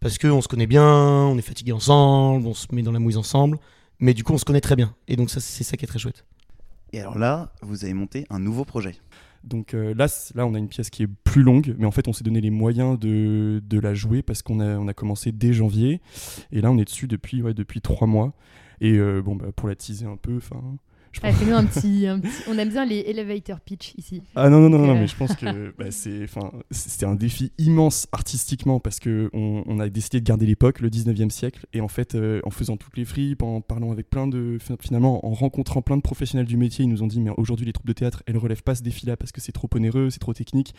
parce 0.00 0.18
qu'on 0.18 0.40
se 0.40 0.48
connaît 0.48 0.66
bien, 0.66 0.84
on 0.84 1.38
est 1.38 1.42
fatigué 1.42 1.72
ensemble, 1.72 2.46
on 2.46 2.54
se 2.54 2.66
met 2.72 2.82
dans 2.82 2.92
la 2.92 2.98
mouise 2.98 3.16
ensemble, 3.16 3.58
mais 3.98 4.14
du 4.14 4.24
coup 4.24 4.32
on 4.32 4.38
se 4.38 4.44
connaît 4.44 4.60
très 4.60 4.76
bien. 4.76 4.94
Et 5.08 5.16
donc 5.16 5.30
ça 5.30 5.40
c'est 5.40 5.64
ça 5.64 5.76
qui 5.76 5.84
est 5.84 5.88
très 5.88 5.98
chouette. 5.98 6.24
Et 6.92 7.00
alors 7.00 7.18
là, 7.18 7.52
vous 7.62 7.84
avez 7.84 7.94
monté 7.94 8.26
un 8.30 8.40
nouveau 8.40 8.64
projet. 8.64 8.96
Donc 9.44 9.74
euh, 9.74 9.94
là, 9.94 10.06
là, 10.34 10.46
on 10.46 10.54
a 10.54 10.58
une 10.58 10.68
pièce 10.68 10.90
qui 10.90 11.04
est 11.04 11.08
plus 11.24 11.42
longue, 11.42 11.74
mais 11.78 11.86
en 11.86 11.90
fait, 11.90 12.08
on 12.08 12.12
s'est 12.12 12.24
donné 12.24 12.40
les 12.40 12.50
moyens 12.50 12.98
de, 12.98 13.62
de 13.64 13.78
la 13.78 13.94
jouer 13.94 14.22
parce 14.22 14.42
qu'on 14.42 14.60
a, 14.60 14.76
on 14.76 14.88
a 14.88 14.94
commencé 14.94 15.32
dès 15.32 15.52
janvier. 15.52 16.00
Et 16.52 16.60
là, 16.60 16.70
on 16.70 16.78
est 16.78 16.84
dessus 16.84 17.06
depuis, 17.06 17.42
ouais, 17.42 17.54
depuis 17.54 17.80
trois 17.80 18.06
mois. 18.06 18.32
Et 18.80 18.94
euh, 18.98 19.22
bon, 19.22 19.36
bah, 19.36 19.46
pour 19.54 19.68
la 19.68 19.76
teaser 19.76 20.06
un 20.06 20.16
peu, 20.16 20.36
enfin, 20.36 20.60
nous 21.22 21.54
un 21.54 21.64
petit, 21.64 22.06
On 22.48 22.58
aime 22.58 22.68
bien 22.68 22.86
les 22.86 23.00
elevator 23.00 23.60
pitch 23.60 23.94
ici. 23.96 24.22
Ah 24.34 24.48
non, 24.48 24.60
non, 24.60 24.68
non, 24.70 24.86
non 24.86 24.94
mais 24.94 25.06
je 25.06 25.16
pense 25.16 25.34
que 25.34 25.74
bah, 25.78 25.86
c'est 25.90 27.04
un 27.04 27.14
défi 27.14 27.52
immense 27.58 28.06
artistiquement 28.12 28.80
parce 28.80 29.00
qu'on 29.00 29.30
on 29.32 29.80
a 29.80 29.88
décidé 29.88 30.20
de 30.20 30.24
garder 30.24 30.46
l'époque, 30.46 30.80
le 30.80 30.88
19e 30.88 31.30
siècle, 31.30 31.66
et 31.72 31.80
en 31.80 31.88
fait, 31.88 32.14
euh, 32.14 32.40
en 32.44 32.50
faisant 32.50 32.76
toutes 32.76 32.96
les 32.96 33.04
fripes, 33.04 33.42
en 33.42 33.60
parlant 33.60 33.92
avec 33.92 34.08
plein 34.08 34.26
de. 34.26 34.58
Finalement, 34.80 35.26
en 35.26 35.32
rencontrant 35.32 35.82
plein 35.82 35.96
de 35.96 36.02
professionnels 36.02 36.46
du 36.46 36.56
métier, 36.56 36.84
ils 36.84 36.88
nous 36.88 37.02
ont 37.02 37.06
dit 37.06 37.20
mais 37.20 37.30
aujourd'hui, 37.36 37.66
les 37.66 37.72
troupes 37.72 37.86
de 37.86 37.92
théâtre, 37.92 38.22
elles 38.26 38.38
relèvent 38.38 38.62
pas 38.62 38.74
ce 38.74 38.82
défi-là 38.82 39.16
parce 39.16 39.32
que 39.32 39.40
c'est 39.40 39.52
trop 39.52 39.68
onéreux, 39.74 40.10
c'est 40.10 40.18
trop 40.18 40.34
technique. 40.34 40.74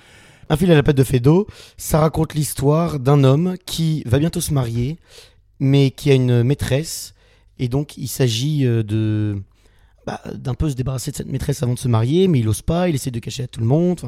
Un 0.50 0.58
fil 0.58 0.72
à 0.72 0.76
la 0.76 0.84
patte 0.84 0.98
de 0.98 1.04
Fedo, 1.04 1.48
ça 1.78 2.00
raconte 2.00 2.34
l'histoire 2.34 3.00
d'un 3.00 3.24
homme 3.24 3.56
qui 3.66 4.04
va 4.06 4.20
bientôt 4.20 4.42
se 4.42 4.54
marier, 4.54 4.98
mais 5.60 5.92
qui 5.92 6.12
a 6.12 6.16
une 6.16 6.44
maîtresse, 6.44 7.14
et 7.60 7.68
donc 7.68 7.98
il 7.98 8.08
s'agit 8.08 8.66
euh, 8.66 8.84
de 8.84 9.42
bah, 10.06 10.20
d'un 10.34 10.56
peu 10.56 10.70
se 10.70 10.76
débarrasser 10.76 11.12
de 11.12 11.16
cette 11.16 11.28
maîtresse 11.28 11.62
avant 11.62 11.76
de 11.76 11.80
se 11.80 11.88
marier, 11.88 12.28
mais 12.28 12.40
il 12.40 12.48
ose 12.48 12.64
pas, 12.64 12.90
il 12.90 12.96
essaie 12.96 13.12
de 13.12 13.20
cacher 13.20 13.44
à 13.44 13.48
tout 13.48 13.60
le 13.60 13.68
monde. 13.68 14.02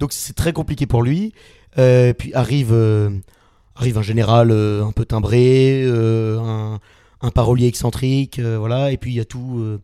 Donc 0.00 0.12
c'est 0.12 0.34
très 0.34 0.52
compliqué 0.52 0.86
pour 0.86 1.02
lui. 1.02 1.32
Euh, 1.78 2.12
puis 2.14 2.32
arrive, 2.34 2.72
euh, 2.72 3.10
arrive 3.74 3.98
un 3.98 4.02
général 4.02 4.50
euh, 4.50 4.84
un 4.84 4.92
peu 4.92 5.04
timbré, 5.04 5.84
un, 5.86 6.80
un, 7.20 7.30
parolier 7.30 7.66
excentrique, 7.66 8.40
voilà. 8.40 8.90
Et 8.92 8.96
puis 8.96 9.12
il 9.12 9.16
y 9.16 9.20
a 9.20 9.24
tout, 9.24 9.78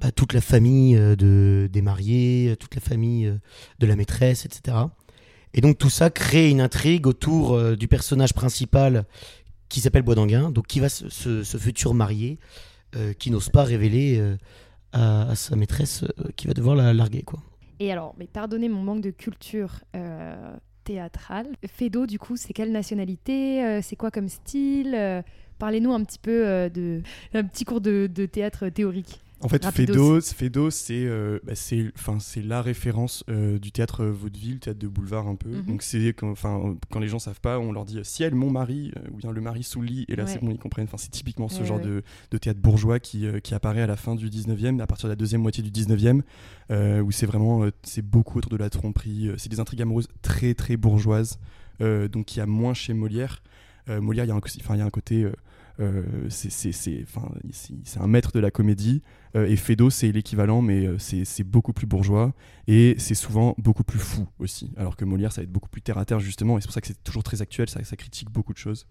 bah, 0.00 0.10
toute 0.10 0.32
la 0.32 0.40
famille 0.40 0.94
de, 0.94 1.68
des 1.72 1.82
mariés, 1.82 2.54
toute 2.58 2.74
la 2.74 2.80
famille 2.80 3.32
de 3.78 3.86
la 3.86 3.96
maîtresse, 3.96 4.44
etc. 4.44 4.76
Et 5.54 5.62
donc 5.62 5.78
tout 5.78 5.90
ça 5.90 6.10
crée 6.10 6.50
une 6.50 6.60
intrigue 6.60 7.06
autour 7.06 7.76
du 7.76 7.88
personnage 7.88 8.34
principal 8.34 9.06
qui 9.70 9.80
s'appelle 9.80 10.02
Boisdanguin, 10.02 10.50
donc 10.50 10.66
qui 10.66 10.80
va 10.80 10.88
ce, 10.88 11.08
ce 11.08 11.56
futur 11.56 11.94
marié, 11.94 12.38
qui 13.18 13.30
n'ose 13.30 13.48
pas 13.48 13.64
révéler 13.64 14.36
à, 14.92 15.34
sa 15.34 15.56
maîtresse 15.56 16.04
euh, 16.04 16.30
qui 16.36 16.46
va 16.46 16.54
devoir 16.54 16.76
la 16.76 16.92
larguer. 16.92 17.22
Quoi. 17.22 17.40
Et 17.80 17.92
alors, 17.92 18.14
mais 18.18 18.26
pardonnez 18.26 18.68
mon 18.68 18.82
manque 18.82 19.02
de 19.02 19.10
culture 19.10 19.80
euh, 19.94 20.56
théâtrale. 20.84 21.48
Fedo, 21.66 22.06
du 22.06 22.18
coup, 22.18 22.36
c'est 22.36 22.52
quelle 22.52 22.72
nationalité 22.72 23.64
euh, 23.64 23.80
C'est 23.82 23.96
quoi 23.96 24.10
comme 24.10 24.28
style 24.28 25.24
Parlez-nous 25.58 25.92
un 25.92 26.04
petit 26.04 26.20
peu 26.20 26.70
de 26.70 27.02
un 27.34 27.42
petit 27.42 27.64
cours 27.64 27.80
de 27.80 28.26
théâtre 28.26 28.68
théorique. 28.68 29.20
En 29.40 29.48
fait, 29.48 29.64
Fedo 29.66 30.70
c'est 30.70 31.04
euh, 31.04 31.38
bah, 31.44 31.52
la 32.44 32.62
référence 32.62 33.24
euh, 33.28 33.58
du 33.58 33.70
théâtre 33.70 34.04
vaudeville, 34.04 34.58
théâtre 34.58 34.80
de 34.80 34.88
boulevard 34.88 35.28
un 35.28 35.36
peu. 35.36 35.48
Mhm. 35.48 35.62
Donc 35.64 35.82
c'est 35.82 36.08
quand, 36.08 36.34
quand 36.90 36.98
les 36.98 37.08
gens 37.08 37.18
savent 37.18 37.40
pas, 37.40 37.58
on 37.58 37.72
leur 37.72 37.84
dit 37.84 38.00
ciel, 38.02 38.34
mon 38.34 38.50
mari, 38.50 38.92
euh, 38.96 39.00
ou 39.12 39.16
bien 39.18 39.30
le 39.30 39.40
mari 39.40 39.62
sous 39.62 39.80
le 39.80 39.86
lit, 39.86 40.04
et 40.08 40.16
là 40.16 40.26
c'est 40.26 40.40
bon, 40.40 40.50
ils 40.50 40.58
comprennent. 40.58 40.88
C'est 40.96 41.10
typiquement 41.10 41.48
ce 41.48 41.62
genre 41.64 41.78
De, 41.78 42.02
de, 42.30 42.38
théâtre 42.38 42.60
bourgeois 42.60 42.98
qui, 42.98 43.26
qui, 43.42 43.54
apparaît 43.54 43.82
à 43.82 43.86
la 43.86 43.96
fin 43.96 44.16
du 44.16 44.28
19e, 44.28 44.80
à 44.80 44.86
partir 44.86 45.08
de 45.08 45.12
la 45.12 45.16
deuxième 45.16 45.42
moitié 45.42 45.62
du 45.62 45.70
19e, 45.70 46.22
où 47.02 47.12
c'est 47.12 47.26
vraiment 47.26 47.64
c'est 47.82 48.02
beaucoup 48.02 48.38
autour 48.38 48.50
de 48.50 48.56
la 48.56 48.70
tromperie. 48.70 49.30
c'est 49.36 49.48
des 49.48 49.60
intrigues 49.60 49.82
amoureuses 49.82 50.08
très 50.22 50.54
très 50.54 50.76
bourgeoises, 50.76 51.38
donc 51.80 52.34
il 52.34 52.38
y 52.38 52.42
a 52.42 52.46
moins 52.46 52.74
chez 52.74 52.94
Molière. 52.94 53.42
Molière, 53.88 54.24
il 54.24 54.28
y, 54.28 54.30
a 54.30 54.34
un, 54.34 54.76
y 54.76 54.80
a 54.80 54.84
un 54.84 54.90
côté 54.90 55.22
euh, 55.22 55.32
c'est 56.30 58.00
un 58.00 58.06
maître 58.06 58.32
de 58.32 58.40
la 58.40 58.50
comédie. 58.50 59.02
Euh, 59.36 59.46
et 59.46 59.56
Fedo, 59.56 59.90
c'est 59.90 60.10
l'équivalent, 60.10 60.62
mais 60.62 60.86
euh, 60.86 60.98
c'est 60.98 61.44
beaucoup 61.44 61.72
plus 61.72 61.86
bourgeois. 61.86 62.32
Et 62.66 62.94
c'est 62.98 63.14
souvent 63.14 63.54
beaucoup 63.58 63.84
plus 63.84 63.98
fou 63.98 64.26
aussi. 64.38 64.72
Alors 64.76 64.96
que 64.96 65.04
Molière, 65.04 65.32
ça 65.32 65.40
va 65.40 65.44
être 65.44 65.52
beaucoup 65.52 65.68
plus 65.68 65.82
terre 65.82 65.98
à 65.98 66.04
terre, 66.04 66.20
justement. 66.20 66.58
Et 66.58 66.60
c'est 66.60 66.66
pour 66.66 66.74
ça 66.74 66.80
que 66.80 66.86
c'est 66.86 67.02
toujours 67.04 67.22
très 67.22 67.42
actuel, 67.42 67.68
ça, 67.68 67.80
critique 67.96 68.30
beaucoup 68.30 68.52
de 68.52 68.58
choses. 68.58 68.86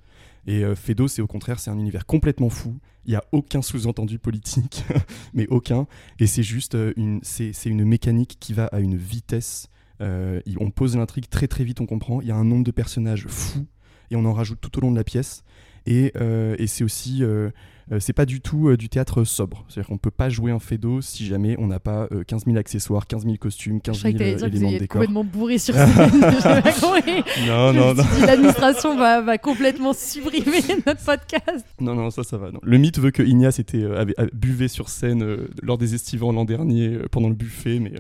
Et 0.45 0.63
Fedo, 0.75 1.07
c'est 1.07 1.21
au 1.21 1.27
contraire, 1.27 1.59
c'est 1.59 1.71
un 1.71 1.77
univers 1.77 2.05
complètement 2.05 2.49
fou. 2.49 2.79
Il 3.05 3.11
n'y 3.11 3.15
a 3.15 3.23
aucun 3.31 3.61
sous-entendu 3.61 4.19
politique, 4.19 4.83
mais 5.33 5.47
aucun. 5.47 5.87
Et 6.19 6.27
c'est 6.27 6.43
juste 6.43 6.77
une, 6.95 7.21
une 7.65 7.85
mécanique 7.85 8.37
qui 8.39 8.53
va 8.53 8.65
à 8.67 8.79
une 8.79 8.95
vitesse. 8.95 9.69
on 9.99 10.71
pose 10.73 10.95
l'intrigue 10.95 11.29
très 11.29 11.47
très 11.47 11.63
vite, 11.63 11.81
on 11.81 11.85
comprend. 11.85 12.21
Il 12.21 12.27
y 12.27 12.31
a 12.31 12.35
un 12.35 12.45
nombre 12.45 12.63
de 12.63 12.71
personnages 12.71 13.27
fous 13.27 13.65
et 14.11 14.15
on 14.15 14.25
en 14.25 14.33
rajoute 14.33 14.59
tout 14.61 14.77
au 14.77 14.81
long 14.81 14.91
de 14.91 14.97
la 14.97 15.03
pièce. 15.03 15.43
Euh, 15.87 16.55
et, 16.59 16.67
c'est 16.67 16.83
aussi, 16.83 17.23
euh, 17.23 17.49
euh, 17.91 17.99
c'est 17.99 18.13
pas 18.13 18.25
du 18.25 18.41
tout 18.41 18.75
du 18.75 18.89
théâtre 18.89 19.23
sobre. 19.23 19.65
C'est-à-dire 19.67 19.89
qu'on 19.89 19.97
peut 19.97 20.11
pas 20.11 20.29
jouer 20.29 20.51
un 20.51 20.59
fédo 20.59 21.01
si 21.01 21.25
jamais 21.25 21.55
on 21.59 21.67
n'a 21.67 21.79
pas 21.79 22.07
15 22.27 22.45
000 22.45 22.57
accessoires, 22.57 23.07
15 23.07 23.23
000 23.23 23.35
costumes, 23.37 23.81
15 23.81 24.01
000 24.01 24.15
éléments 24.17 24.71
de 24.71 24.77
décor. 24.77 24.99
complètement 24.99 25.23
bourré 25.23 25.57
sur 25.57 25.73
scène. 25.75 26.11
non, 27.47 27.73
non, 27.73 27.93
non. 27.93 28.03
L'administration 28.25 28.97
va, 28.97 29.21
va, 29.21 29.37
complètement 29.37 29.93
supprimer 29.93 30.61
notre 30.85 31.03
podcast. 31.03 31.65
Non, 31.79 31.95
non, 31.95 32.09
ça, 32.09 32.23
ça 32.23 32.37
va. 32.37 32.51
Non. 32.51 32.59
Le 32.63 32.77
mythe 32.77 32.99
veut 32.99 33.11
que 33.11 33.23
Ignace 33.23 33.59
était, 33.59 33.83
avait, 33.83 34.15
buvait 34.33 34.67
sur 34.67 34.89
scène 34.89 35.37
lors 35.61 35.77
des 35.77 35.95
estivants 35.95 36.31
l'an 36.31 36.45
dernier 36.45 36.99
pendant 37.11 37.29
le 37.29 37.35
buffet, 37.35 37.79
mais, 37.79 37.93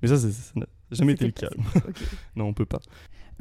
mais 0.00 0.08
ça, 0.08 0.16
ça 0.18 0.28
n'a 0.56 0.66
jamais 0.92 1.12
été 1.12 1.24
le 1.24 1.32
cas. 1.32 1.50
non, 2.36 2.46
on 2.46 2.52
peut 2.52 2.66
pas. 2.66 2.80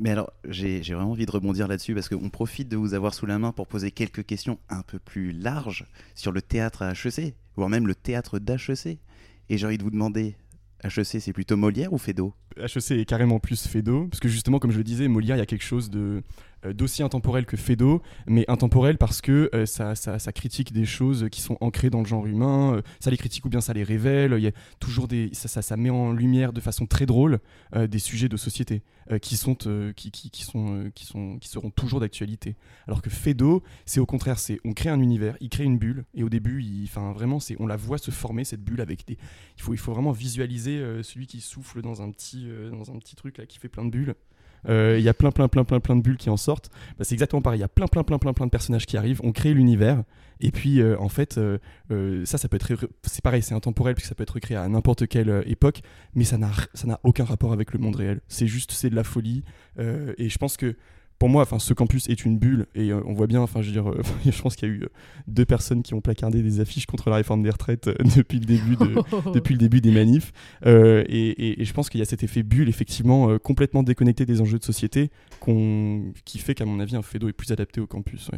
Mais 0.01 0.09
alors, 0.09 0.33
j'ai 0.49 0.81
vraiment 0.81 1.11
envie 1.11 1.27
de 1.27 1.31
rebondir 1.31 1.67
là-dessus 1.67 1.93
parce 1.93 2.09
qu'on 2.09 2.31
profite 2.31 2.67
de 2.67 2.75
vous 2.75 2.95
avoir 2.95 3.13
sous 3.13 3.27
la 3.27 3.37
main 3.37 3.51
pour 3.51 3.67
poser 3.67 3.91
quelques 3.91 4.25
questions 4.25 4.57
un 4.67 4.81
peu 4.81 4.97
plus 4.97 5.31
larges 5.31 5.85
sur 6.15 6.31
le 6.31 6.41
théâtre 6.41 6.81
à 6.81 6.93
HEC, 6.93 7.35
voire 7.55 7.69
même 7.69 7.85
le 7.85 7.93
théâtre 7.93 8.39
d'HEC. 8.39 8.97
Et 9.49 9.57
j'ai 9.59 9.65
envie 9.67 9.77
de 9.77 9.83
vous 9.83 9.91
demander, 9.91 10.35
HEC, 10.83 11.21
c'est 11.21 11.33
plutôt 11.33 11.55
Molière 11.55 11.93
ou 11.93 11.99
Fédo 11.99 12.33
HEC 12.57 12.91
est 12.91 13.05
carrément 13.05 13.39
plus 13.39 13.67
Fédo, 13.67 14.07
parce 14.07 14.19
que 14.19 14.27
justement, 14.27 14.57
comme 14.57 14.71
je 14.71 14.79
le 14.79 14.83
disais, 14.83 15.07
Molière, 15.07 15.35
il 15.35 15.39
y 15.39 15.43
a 15.43 15.45
quelque 15.45 15.63
chose 15.63 15.91
de 15.91 16.23
d'aussi 16.63 17.03
intemporel 17.03 17.45
que 17.45 17.57
Fédo, 17.57 18.01
mais 18.27 18.45
intemporel 18.47 18.97
parce 18.97 19.21
que 19.21 19.49
euh, 19.53 19.65
ça, 19.65 20.31
critique 20.31 20.73
des 20.73 20.85
choses 20.85 21.27
qui 21.31 21.41
sont 21.41 21.57
ancrées 21.61 21.89
dans 21.89 21.99
le 21.99 22.05
genre 22.05 22.25
humain, 22.25 22.75
euh, 22.75 22.81
ça 22.99 23.09
les 23.11 23.17
critique 23.17 23.45
ou 23.45 23.49
bien 23.49 23.61
ça 23.61 23.73
les 23.73 23.83
révèle, 23.83 24.39
y 24.39 24.47
a 24.47 24.51
toujours 24.79 25.07
des, 25.07 25.29
ça, 25.33 25.77
met 25.77 25.89
en 25.89 26.11
lumière 26.11 26.53
de 26.53 26.61
façon 26.61 26.85
très 26.85 27.05
drôle 27.05 27.39
des 27.75 27.99
sujets 27.99 28.29
de 28.29 28.37
société 28.37 28.81
qui, 29.21 29.37
sont, 29.37 29.55
qui, 29.95 30.31
sont, 30.43 30.91
qui, 30.93 31.05
sont, 31.05 31.37
qui 31.39 31.47
seront 31.47 31.69
toujours 31.69 31.99
d'actualité. 31.99 32.55
Alors 32.87 33.01
que 33.01 33.09
Fédo, 33.09 33.63
c'est 33.85 33.99
au 33.99 34.05
contraire, 34.05 34.39
c'est 34.39 34.59
on 34.65 34.73
crée 34.73 34.89
un 34.89 34.99
univers, 34.99 35.37
il 35.41 35.49
crée 35.49 35.63
une 35.63 35.77
bulle, 35.77 36.05
et 36.13 36.23
au 36.23 36.29
début, 36.29 36.63
vraiment, 36.93 37.39
c'est 37.39 37.55
on 37.59 37.67
la 37.67 37.77
voit 37.77 37.97
se 37.97 38.11
former, 38.11 38.43
cette 38.43 38.63
bulle, 38.63 38.81
avec 38.81 39.05
des... 39.07 39.17
Il 39.57 39.61
faut, 39.61 39.73
il 39.73 39.77
faut 39.77 39.93
vraiment 39.93 40.11
visualiser 40.11 41.01
celui 41.03 41.27
qui 41.27 41.41
souffle 41.41 41.81
dans 41.81 42.01
un 42.01 42.11
petit, 42.11 42.47
dans 42.71 42.91
un 42.91 42.99
petit 42.99 43.15
truc 43.15 43.37
là, 43.37 43.45
qui 43.45 43.57
fait 43.57 43.69
plein 43.69 43.85
de 43.85 43.91
bulles. 43.91 44.15
Euh, 44.69 44.95
il 44.97 45.03
y 45.03 45.09
a 45.09 45.13
plein, 45.13 45.31
plein, 45.31 45.47
plein, 45.47 45.63
plein, 45.63 45.79
plein 45.79 45.95
de 45.95 46.01
bulles 46.01 46.17
qui 46.17 46.29
en 46.29 46.37
sortent. 46.37 46.69
Bah, 46.97 47.03
c'est 47.03 47.13
exactement 47.13 47.41
pareil. 47.41 47.59
Il 47.59 47.61
y 47.61 47.65
a 47.65 47.69
plein, 47.69 47.87
plein, 47.87 48.03
plein, 48.03 48.17
plein, 48.19 48.33
plein 48.33 48.45
de 48.45 48.51
personnages 48.51 48.85
qui 48.85 48.97
arrivent. 48.97 49.21
On 49.23 49.31
crée 49.31 49.53
l'univers. 49.53 50.03
Et 50.39 50.51
puis, 50.51 50.81
euh, 50.81 50.97
en 50.99 51.09
fait, 51.09 51.37
euh, 51.37 52.25
ça, 52.25 52.37
ça 52.37 52.47
peut 52.47 52.55
être. 52.55 52.73
C'est 53.03 53.23
pareil, 53.23 53.43
c'est 53.43 53.53
intemporel, 53.53 53.95
puisque 53.95 54.09
ça 54.09 54.15
peut 54.15 54.23
être 54.23 54.33
recréé 54.33 54.57
à 54.57 54.67
n'importe 54.67 55.07
quelle 55.07 55.43
époque, 55.45 55.81
mais 56.15 56.23
ça 56.23 56.37
n'a 56.37 56.99
aucun 57.03 57.25
rapport 57.25 57.53
avec 57.53 57.73
le 57.73 57.79
monde 57.79 57.95
réel. 57.95 58.21
C'est 58.27 58.47
juste, 58.47 58.71
c'est 58.71 58.89
de 58.89 58.95
la 58.95 59.03
folie. 59.03 59.43
et 59.79 60.29
je 60.29 60.37
pense 60.37 60.57
que 60.57 60.75
pour 61.21 61.29
moi, 61.29 61.43
enfin, 61.43 61.59
ce 61.59 61.75
campus 61.75 62.09
est 62.09 62.25
une 62.25 62.39
bulle 62.39 62.65
et 62.73 62.91
euh, 62.91 62.99
on 63.05 63.13
voit 63.13 63.27
bien, 63.27 63.41
enfin, 63.41 63.61
je 63.61 63.67
veux 63.67 63.73
dire, 63.73 63.87
euh, 63.87 64.01
je 64.25 64.41
pense 64.41 64.55
qu'il 64.55 64.67
y 64.67 64.71
a 64.71 64.73
eu 64.73 64.81
euh, 64.85 64.89
deux 65.27 65.45
personnes 65.45 65.83
qui 65.83 65.93
ont 65.93 66.01
placardé 66.01 66.41
des 66.41 66.61
affiches 66.61 66.87
contre 66.87 67.11
la 67.11 67.17
réforme 67.17 67.43
des 67.43 67.51
retraites 67.51 67.91
depuis 68.17 68.39
le 68.39 68.45
début, 68.45 68.75
depuis 69.31 69.53
le 69.53 69.59
début 69.59 69.81
des 69.81 69.91
manifs. 69.91 70.33
Et, 70.65 71.63
je 71.63 71.73
pense 71.73 71.91
qu'il 71.91 71.99
y 71.99 72.01
a 72.01 72.07
cet 72.07 72.23
effet 72.23 72.41
bulle, 72.41 72.69
effectivement, 72.69 73.37
complètement 73.37 73.83
déconnecté 73.83 74.25
des 74.25 74.41
enjeux 74.41 74.57
de 74.57 74.63
société, 74.63 75.11
qui 76.25 76.39
fait 76.39 76.55
qu'à 76.55 76.65
mon 76.65 76.79
avis, 76.79 76.95
un 76.95 77.03
FEDO 77.03 77.29
est 77.29 77.33
plus 77.33 77.51
adapté 77.51 77.81
au 77.81 77.85
campus. 77.85 78.31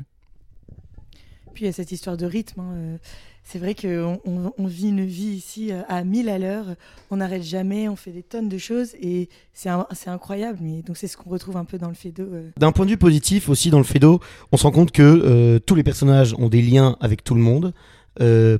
Puis 1.53 1.63
il 1.63 1.67
y 1.67 1.69
a 1.69 1.73
cette 1.73 1.91
histoire 1.91 2.17
de 2.17 2.25
rythme. 2.25 2.61
Hein, 2.61 2.97
c'est 3.43 3.59
vrai 3.59 3.75
qu'on 3.75 4.21
on, 4.57 4.67
vit 4.67 4.87
une 4.87 5.05
vie 5.05 5.35
ici 5.35 5.71
euh, 5.71 5.81
à 5.89 6.03
1000 6.03 6.29
à 6.29 6.39
l'heure, 6.39 6.65
on 7.11 7.17
n'arrête 7.17 7.43
jamais, 7.43 7.89
on 7.89 7.95
fait 7.95 8.11
des 8.11 8.23
tonnes 8.23 8.47
de 8.47 8.57
choses 8.57 8.95
et 8.95 9.29
c'est 9.53 9.69
incroyable. 10.07 10.59
Donc 10.85 10.95
c'est 10.97 11.07
ce 11.07 11.17
qu'on 11.17 11.29
retrouve 11.29 11.57
un 11.57 11.65
peu 11.65 11.77
dans 11.77 11.89
le 11.89 11.93
FEDO. 11.93 12.23
Euh. 12.23 12.49
D'un 12.57 12.71
point 12.71 12.85
de 12.85 12.91
vue 12.91 12.97
positif 12.97 13.49
aussi 13.49 13.69
dans 13.69 13.79
le 13.79 13.83
FEDO, 13.83 14.21
on 14.51 14.57
se 14.57 14.63
rend 14.63 14.71
compte 14.71 14.91
que 14.91 15.01
euh, 15.03 15.59
tous 15.59 15.75
les 15.75 15.83
personnages 15.83 16.33
ont 16.35 16.47
des 16.47 16.61
liens 16.61 16.95
avec 17.01 17.23
tout 17.23 17.35
le 17.35 17.41
monde, 17.41 17.73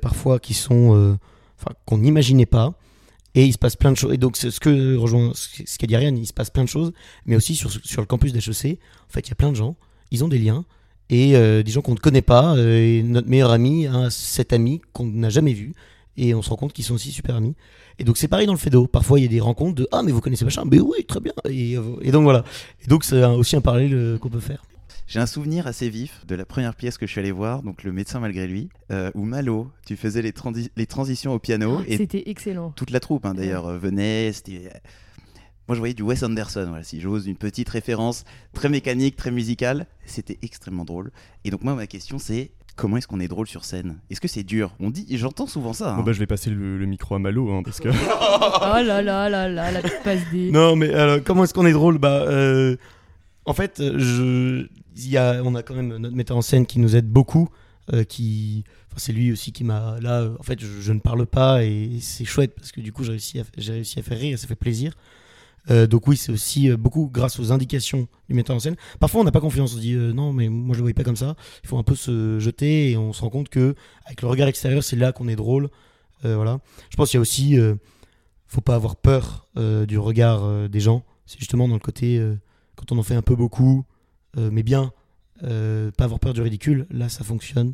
parfois 0.01 0.39
qui 0.39 0.53
sont, 0.53 1.17
qu'on 1.85 1.97
n'imaginait 1.97 2.45
pas. 2.45 2.73
Et 3.35 3.45
il 3.45 3.53
se 3.53 3.57
passe 3.57 3.75
plein 3.75 3.91
de 3.91 3.97
choses. 3.97 4.13
Et 4.13 4.17
donc, 4.17 4.37
ce 4.37 4.59
que 4.59 4.95
rejoint 4.95 5.31
ce 5.33 5.77
qu'a 5.79 5.87
dit 5.87 5.95
Ariane, 5.95 6.17
il 6.19 6.27
se 6.27 6.33
passe 6.33 6.51
plein 6.51 6.63
de 6.63 6.69
choses. 6.69 6.93
Mais 7.25 7.35
aussi 7.35 7.55
sur, 7.55 7.71
sur 7.71 7.99
le 8.01 8.05
campus 8.05 8.31
d'HEC, 8.31 8.79
en 9.09 9.11
fait, 9.11 9.21
il 9.21 9.29
y 9.29 9.31
a 9.31 9.35
plein 9.35 9.49
de 9.49 9.55
gens, 9.55 9.75
ils 10.11 10.23
ont 10.23 10.27
des 10.27 10.37
liens 10.37 10.65
et 11.13 11.35
euh, 11.35 11.61
des 11.61 11.71
gens 11.71 11.81
qu'on 11.81 11.93
ne 11.93 11.99
connaît 11.99 12.23
pas. 12.23 12.55
Euh, 12.57 12.79
et 12.79 13.03
notre 13.03 13.29
meilleur 13.29 13.51
ami 13.51 13.85
a 13.85 14.09
cet 14.09 14.51
ami 14.51 14.81
qu'on 14.93 15.05
n'a 15.05 15.29
jamais 15.29 15.53
vu 15.53 15.73
et 16.17 16.33
on 16.33 16.41
se 16.41 16.49
rend 16.49 16.55
compte 16.55 16.73
qu'ils 16.73 16.85
sont 16.85 16.95
aussi 16.95 17.11
super 17.11 17.35
amis. 17.35 17.55
Et 17.99 18.03
donc 18.03 18.17
c'est 18.17 18.27
pareil 18.27 18.47
dans 18.47 18.53
le 18.53 18.57
FEDO. 18.59 18.87
Parfois 18.87 19.19
il 19.19 19.23
y 19.23 19.25
a 19.27 19.29
des 19.29 19.39
rencontres 19.39 19.75
de 19.75 19.87
ah 19.91 20.01
mais 20.03 20.11
vous 20.11 20.21
connaissez 20.21 20.43
machin, 20.43 20.63
mais 20.69 20.79
oui 20.79 21.05
très 21.07 21.19
bien. 21.19 21.33
Et, 21.47 21.77
et 22.01 22.11
donc 22.11 22.23
voilà. 22.23 22.43
Et 22.83 22.87
donc 22.87 23.03
c'est 23.03 23.23
aussi 23.23 23.55
un 23.55 23.61
parallèle 23.61 23.93
euh, 23.93 24.17
qu'on 24.17 24.29
peut 24.29 24.39
faire. 24.39 24.63
J'ai 25.05 25.19
un 25.19 25.27
souvenir 25.27 25.67
assez 25.67 25.87
vif 25.89 26.25
de 26.27 26.33
la 26.33 26.45
première 26.45 26.73
pièce 26.73 26.97
que 26.97 27.05
je 27.05 27.11
suis 27.11 27.19
allé 27.19 27.31
voir, 27.31 27.61
donc 27.61 27.83
Le 27.83 27.91
médecin 27.91 28.19
malgré 28.19 28.47
lui, 28.47 28.69
où 29.13 29.25
Malo, 29.25 29.69
tu 29.85 29.97
faisais 29.97 30.21
les, 30.21 30.33
les 30.77 30.85
transitions 30.87 31.33
au 31.33 31.39
piano. 31.39 31.81
et 31.85 31.97
c'était 31.97 32.23
excellent. 32.27 32.71
Toute 32.71 32.89
la 32.89 33.01
troupe 33.01 33.25
hein, 33.25 33.33
d'ailleurs 33.35 33.67
venait, 33.77 34.31
c'était 34.31 34.71
moi, 35.67 35.75
je 35.75 35.79
voyais 35.79 35.93
du 35.93 36.03
Wes 36.03 36.21
Anderson, 36.23 36.65
voilà, 36.67 36.83
si 36.83 36.99
j'ose, 36.99 37.27
une 37.27 37.37
petite 37.37 37.69
référence 37.69 38.25
très 38.53 38.69
mécanique, 38.69 39.15
très 39.15 39.31
musicale. 39.31 39.87
C'était 40.05 40.37
extrêmement 40.41 40.83
drôle. 40.83 41.11
Et 41.45 41.51
donc, 41.51 41.63
moi, 41.63 41.73
ma 41.73 41.87
question, 41.87 42.19
c'est 42.19 42.51
comment 42.75 42.97
est-ce 42.97 43.07
qu'on 43.07 43.19
est 43.19 43.27
drôle 43.27 43.47
sur 43.47 43.63
scène? 43.63 43.99
Est-ce 44.09 44.19
que 44.19 44.27
c'est 44.27 44.43
dur? 44.43 44.75
On 44.79 44.89
dit, 44.89 45.05
j'entends 45.11 45.47
souvent 45.47 45.73
ça. 45.73 45.95
Hein. 45.95 46.03
bah, 46.03 46.11
je 46.11 46.19
vais 46.19 46.27
passer 46.27 46.49
le, 46.49 46.85
micro 46.85 47.15
à 47.15 47.19
Malo, 47.19 47.49
hein, 47.51 47.61
parce 47.63 47.79
que. 47.79 47.89
oh 47.89 48.85
là 48.85 49.01
là 49.01 49.29
là 49.29 49.47
là, 49.47 49.71
la 49.71 49.81
passe 49.81 50.21
des. 50.31 50.51
Non, 50.51 50.75
mais 50.75 50.91
comment 51.23 51.45
est-ce 51.45 51.53
qu'on 51.53 51.65
est 51.65 51.73
drôle? 51.73 51.97
Bah, 51.97 52.25
euh, 52.27 52.75
en 53.45 53.53
fait, 53.53 53.81
je, 53.81 54.67
y 54.97 55.17
a, 55.17 55.41
on 55.43 55.55
a 55.55 55.63
quand 55.63 55.75
même 55.75 55.97
notre 55.97 56.15
metteur 56.15 56.37
en 56.37 56.41
scène 56.41 56.65
qui 56.65 56.79
nous 56.79 56.95
aide 56.95 57.07
beaucoup, 57.07 57.49
euh, 57.93 58.03
qui. 58.03 58.63
Enfin, 58.89 58.97
c'est 58.97 59.13
lui 59.13 59.31
aussi 59.31 59.51
qui 59.51 59.63
m'a. 59.63 59.97
Là, 60.01 60.29
en 60.39 60.43
fait, 60.43 60.59
je, 60.59 60.91
ne 60.91 60.99
parle 60.99 61.25
pas 61.25 61.63
et 61.63 61.97
c'est 61.99 62.25
chouette 62.25 62.53
parce 62.55 62.71
que 62.71 62.81
du 62.81 62.91
coup, 62.91 63.03
j'ai 63.03 63.11
réussi, 63.11 63.39
à, 63.39 63.43
réussi 63.57 63.99
à 63.99 64.03
faire 64.03 64.17
rire 64.17 64.33
et 64.33 64.37
ça 64.37 64.47
fait 64.47 64.55
plaisir. 64.55 64.93
Euh, 65.71 65.87
donc 65.87 66.07
oui, 66.07 66.17
c'est 66.17 66.31
aussi 66.31 66.69
euh, 66.69 66.77
beaucoup 66.77 67.09
grâce 67.11 67.39
aux 67.39 67.51
indications 67.51 68.07
du 68.27 68.35
metteur 68.35 68.55
en 68.55 68.59
scène. 68.59 68.75
Parfois, 68.99 69.21
on 69.21 69.23
n'a 69.23 69.31
pas 69.31 69.39
confiance. 69.39 69.73
On 69.73 69.75
se 69.75 69.81
dit 69.81 69.93
euh, 69.93 70.11
non, 70.11 70.33
mais 70.33 70.49
moi 70.49 70.73
je 70.73 70.79
le 70.79 70.83
voyais 70.83 70.93
pas 70.93 71.03
comme 71.03 71.15
ça. 71.15 71.35
Il 71.63 71.69
faut 71.69 71.77
un 71.77 71.83
peu 71.83 71.95
se 71.95 72.39
jeter 72.39 72.91
et 72.91 72.97
on 72.97 73.13
se 73.13 73.21
rend 73.21 73.29
compte 73.29 73.49
que 73.49 73.75
avec 74.05 74.21
le 74.21 74.27
regard 74.27 74.47
extérieur, 74.47 74.83
c'est 74.83 74.95
là 74.95 75.11
qu'on 75.11 75.27
est 75.27 75.35
drôle. 75.35 75.69
voilà. 76.23 76.59
Je 76.89 76.95
pense 76.95 77.09
qu'il 77.09 77.17
y 77.17 77.19
a 77.19 77.21
aussi, 77.21 77.57
faut 78.47 78.61
pas 78.61 78.75
avoir 78.75 78.95
peur 78.95 79.47
du 79.55 79.97
regard 79.97 80.69
des 80.69 80.79
gens. 80.79 81.03
C'est 81.25 81.39
justement 81.39 81.67
dans 81.67 81.73
le 81.73 81.79
côté 81.79 82.21
quand 82.75 82.91
on 82.91 82.97
en 82.97 83.03
fait 83.03 83.15
un 83.15 83.21
peu 83.21 83.35
beaucoup, 83.35 83.85
mais 84.37 84.63
bien, 84.63 84.91
pas 85.41 86.03
avoir 86.03 86.19
peur 86.19 86.33
du 86.33 86.41
ridicule. 86.41 86.87
Là, 86.89 87.09
ça 87.09 87.23
fonctionne. 87.23 87.73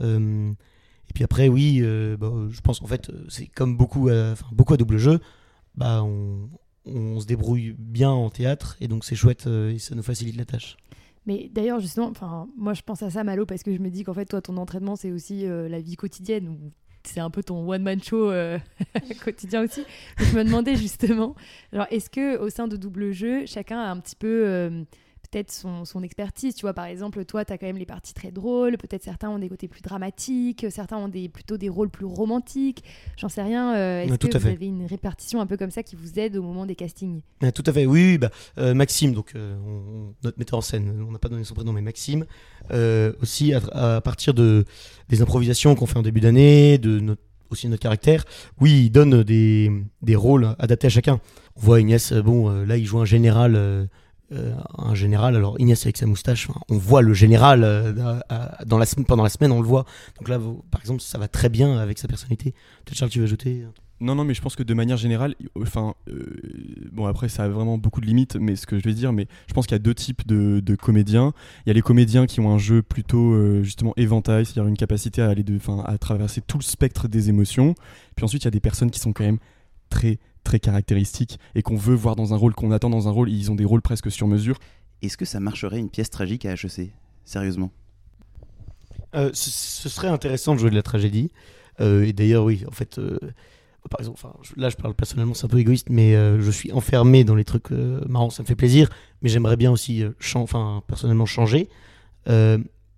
et 0.00 1.12
puis 1.14 1.24
après, 1.24 1.48
oui, 1.48 1.80
bah, 2.18 2.32
je 2.50 2.60
pense 2.60 2.82
en 2.82 2.86
fait, 2.86 3.10
c'est 3.28 3.46
comme 3.46 3.76
beaucoup, 3.76 4.08
beaucoup 4.52 4.74
à 4.74 4.76
double 4.76 4.98
jeu. 4.98 5.20
Bah, 5.76 6.02
on, 6.02 6.48
on 6.86 7.20
se 7.20 7.26
débrouille 7.26 7.74
bien 7.78 8.10
en 8.10 8.30
théâtre 8.30 8.76
et 8.80 8.88
donc 8.88 9.04
c'est 9.04 9.14
chouette 9.14 9.46
euh, 9.46 9.72
et 9.72 9.78
ça 9.78 9.94
nous 9.94 10.02
facilite 10.02 10.36
la 10.36 10.44
tâche. 10.44 10.76
Mais 11.26 11.50
d'ailleurs, 11.52 11.80
justement, 11.80 12.12
moi 12.56 12.72
je 12.74 12.82
pense 12.82 13.02
à 13.02 13.10
ça, 13.10 13.24
Malo, 13.24 13.44
parce 13.46 13.62
que 13.62 13.74
je 13.74 13.78
me 13.78 13.90
dis 13.90 14.04
qu'en 14.04 14.14
fait, 14.14 14.24
toi, 14.24 14.40
ton 14.40 14.56
entraînement, 14.56 14.96
c'est 14.96 15.12
aussi 15.12 15.46
euh, 15.46 15.68
la 15.68 15.80
vie 15.80 15.96
quotidienne. 15.96 16.70
C'est 17.04 17.20
un 17.20 17.30
peu 17.30 17.42
ton 17.42 17.66
one-man 17.68 18.02
show 18.02 18.30
euh, 18.30 18.58
quotidien 19.24 19.64
aussi. 19.64 19.84
je 20.18 20.36
me 20.36 20.44
demandais 20.44 20.76
justement, 20.76 21.34
alors, 21.72 21.86
est-ce 21.90 22.10
que 22.10 22.38
au 22.38 22.50
sein 22.50 22.68
de 22.68 22.76
double 22.76 23.12
jeu, 23.12 23.46
chacun 23.46 23.78
a 23.78 23.90
un 23.90 23.98
petit 24.00 24.16
peu 24.16 24.84
peut-être 25.30 25.52
son, 25.52 25.84
son, 25.84 26.02
expertise. 26.02 26.54
Tu 26.54 26.62
vois, 26.62 26.74
par 26.74 26.86
exemple, 26.86 27.24
toi, 27.24 27.44
tu 27.44 27.52
as 27.52 27.58
quand 27.58 27.66
même 27.66 27.76
les 27.76 27.86
parties 27.86 28.14
très 28.14 28.30
drôles. 28.30 28.76
Peut-être 28.76 29.02
certains 29.02 29.30
ont 29.30 29.38
des 29.38 29.48
côtés 29.48 29.68
plus 29.68 29.82
dramatiques, 29.82 30.66
certains 30.70 30.96
ont 30.96 31.08
des, 31.08 31.28
plutôt 31.28 31.56
des 31.56 31.68
rôles 31.68 31.90
plus 31.90 32.06
romantiques. 32.06 32.82
J'en 33.16 33.28
sais 33.28 33.42
rien. 33.42 33.76
Euh, 33.76 34.02
est-ce 34.02 34.14
que 34.14 34.38
vous 34.38 34.46
avez 34.46 34.66
une 34.66 34.86
répartition 34.86 35.40
un 35.40 35.46
peu 35.46 35.56
comme 35.56 35.70
ça 35.70 35.82
qui 35.82 35.96
vous 35.96 36.18
aide 36.18 36.36
au 36.36 36.42
moment 36.42 36.66
des 36.66 36.74
castings? 36.74 37.20
Tout 37.54 37.64
à 37.66 37.72
fait, 37.72 37.86
oui. 37.86 38.18
bah, 38.18 38.30
euh, 38.58 38.74
Maxime, 38.74 39.12
donc, 39.12 39.32
euh, 39.34 39.56
notre 40.22 40.38
metteur 40.38 40.58
en 40.58 40.62
scène, 40.62 41.04
on 41.06 41.12
n'a 41.12 41.18
pas 41.18 41.28
donné 41.28 41.44
son 41.44 41.54
prénom, 41.54 41.72
mais 41.72 41.82
Maxime, 41.82 42.26
aussi 43.20 43.52
à, 43.54 44.00
partir 44.00 44.34
de, 44.34 44.64
des 45.08 45.22
improvisations 45.22 45.74
qu'on 45.74 45.86
fait 45.86 45.98
en 45.98 46.02
début 46.02 46.20
d'année, 46.20 46.78
de 46.78 47.00
notre 47.00 47.22
aussi 47.50 47.66
notre 47.66 47.82
caractère. 47.82 48.24
Oui, 48.60 48.84
il 48.84 48.90
donne 48.90 49.24
des, 49.24 49.72
des, 50.02 50.14
rôles 50.14 50.54
adaptés 50.60 50.86
à 50.86 50.90
chacun. 50.90 51.20
On 51.56 51.60
voit 51.60 51.80
Ignace, 51.80 52.12
bon, 52.12 52.48
là, 52.64 52.76
il 52.76 52.86
joue 52.86 53.00
un 53.00 53.04
général 53.04 53.88
euh, 54.32 54.54
un 54.78 54.94
général. 54.94 55.34
Alors 55.36 55.58
Ignace 55.58 55.84
avec 55.84 55.96
sa 55.96 56.06
moustache, 56.06 56.48
on 56.68 56.78
voit 56.78 57.02
le 57.02 57.14
général 57.14 57.64
euh, 57.64 58.20
pendant 59.06 59.24
la 59.24 59.28
semaine, 59.28 59.52
on 59.52 59.60
le 59.60 59.66
voit. 59.66 59.84
Donc 60.18 60.28
là, 60.28 60.38
par 60.70 60.80
exemple, 60.80 61.00
ça 61.00 61.18
va 61.18 61.28
très 61.28 61.48
bien 61.48 61.78
avec 61.78 61.98
sa 61.98 62.06
personnalité. 62.06 62.52
Peut-être 62.84 62.98
Charles, 62.98 63.10
tu 63.10 63.18
veux 63.18 63.24
ajouter 63.24 63.64
non, 64.02 64.14
non, 64.14 64.24
mais 64.24 64.32
je 64.32 64.40
pense 64.40 64.56
que 64.56 64.62
de 64.62 64.72
manière 64.72 64.96
générale, 64.96 65.34
enfin, 65.60 65.94
euh, 66.08 66.24
bon 66.90 67.04
après 67.04 67.28
ça 67.28 67.44
a 67.44 67.48
vraiment 67.48 67.76
beaucoup 67.76 68.00
de 68.00 68.06
limites, 68.06 68.34
mais 68.36 68.56
ce 68.56 68.66
que 68.66 68.78
je 68.78 68.84
vais 68.84 68.94
dire, 68.94 69.12
mais 69.12 69.26
je 69.46 69.52
pense 69.52 69.66
qu'il 69.66 69.74
y 69.74 69.76
a 69.76 69.78
deux 69.78 69.92
types 69.92 70.26
de, 70.26 70.74
comédiens. 70.74 71.34
Il 71.66 71.68
y 71.68 71.70
a 71.70 71.74
les 71.74 71.82
comédiens 71.82 72.24
qui 72.24 72.40
ont 72.40 72.50
un 72.50 72.56
jeu 72.56 72.80
plutôt 72.80 73.62
justement 73.62 73.92
éventail, 73.98 74.46
c'est-à-dire 74.46 74.66
une 74.66 74.78
capacité 74.78 75.20
à 75.20 75.28
aller 75.28 75.42
de, 75.42 75.58
à 75.84 75.98
traverser 75.98 76.40
tout 76.40 76.56
le 76.56 76.62
spectre 76.62 77.08
des 77.08 77.28
émotions. 77.28 77.74
Puis 78.16 78.24
ensuite 78.24 78.44
il 78.44 78.46
y 78.46 78.48
a 78.48 78.52
des 78.52 78.60
personnes 78.60 78.90
qui 78.90 79.00
sont 79.00 79.12
quand 79.12 79.24
même 79.24 79.38
très 79.90 80.18
très 80.44 80.58
caractéristiques 80.58 81.38
et 81.54 81.62
qu'on 81.62 81.76
veut 81.76 81.94
voir 81.94 82.16
dans 82.16 82.32
un 82.32 82.36
rôle, 82.36 82.54
qu'on 82.54 82.70
attend 82.70 82.90
dans 82.90 83.08
un 83.08 83.10
rôle, 83.10 83.30
ils 83.30 83.50
ont 83.50 83.54
des 83.54 83.66
rôles 83.66 83.82
presque 83.82 84.10
sur 84.10 84.26
mesure. 84.26 84.58
Est-ce 85.02 85.16
que 85.16 85.24
ça 85.24 85.40
marcherait 85.40 85.78
une 85.78 85.90
pièce 85.90 86.10
tragique 86.10 86.46
à 86.46 86.54
HEC 86.54 86.92
Sérieusement? 87.24 87.70
Euh, 89.14 89.30
ce, 89.32 89.88
serait 89.88 90.08
intéressant 90.08 90.54
de 90.54 90.60
jouer 90.60 90.70
de 90.70 90.74
la 90.74 90.82
tragédie. 90.82 91.30
Euh, 91.80 92.04
et 92.04 92.12
d'ailleurs, 92.12 92.44
oui, 92.44 92.64
en 92.68 92.70
fait, 92.70 92.98
euh, 92.98 93.18
par 93.90 94.00
exemple, 94.00 94.20
là 94.56 94.68
je 94.68 94.76
parle 94.76 94.94
personnellement, 94.94 95.34
c'est 95.34 95.46
un 95.46 95.48
peu 95.48 95.58
égoïste, 95.58 95.88
mais 95.90 96.12
je 96.12 96.50
suis 96.50 96.70
enfermé 96.72 97.24
dans 97.24 97.34
les 97.34 97.44
trucs 97.44 97.70
marrants, 97.70 98.30
ça 98.30 98.42
me 98.42 98.46
fait 98.46 98.54
plaisir, 98.54 98.90
mais 99.22 99.30
j'aimerais 99.30 99.56
bien 99.56 99.70
aussi, 99.72 100.04
enfin, 100.34 100.82
personnellement, 100.86 101.26
changer. 101.26 101.68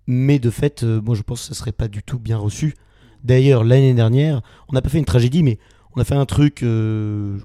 mais 0.07 0.39
de 0.39 0.49
fait, 0.49 0.83
moi 0.83 1.15
je 1.15 1.21
pense 1.21 1.41
que 1.41 1.47
ça 1.47 1.53
serait 1.53 1.71
pas 1.71 1.87
du 1.87 2.03
tout 2.03 2.19
bien 2.19 2.37
reçu. 2.37 2.75
D'ailleurs, 3.23 3.63
l'année 3.63 3.93
dernière, 3.93 4.41
on 4.67 4.73
n'a 4.73 4.81
pas 4.81 4.89
fait 4.89 4.99
une 4.99 5.05
tragédie, 5.05 5.41
mais 5.41 5.57
on 5.95 6.01
a 6.01 6.03
fait 6.03 6.15
un 6.15 6.25
truc, 6.25 6.63
euh, 6.63 7.37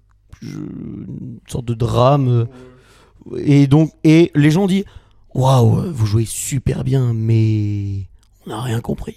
une 0.43 1.41
sorte 1.49 1.65
de 1.65 1.75
drame. 1.75 2.47
et 3.37 3.67
donc, 3.67 3.93
et 4.05 4.31
les 4.35 4.51
gens 4.51 4.67
disent 4.67 4.85
Waouh, 5.35 5.93
vous 5.93 6.07
jouez 6.07 6.25
super 6.25 6.85
bien, 6.85 7.13
mais 7.15 8.07
on 8.47 8.51
n'a 8.51 8.61
rien 8.61 8.81
compris. 8.81 9.17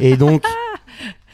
et 0.00 0.16
donc, 0.16 0.42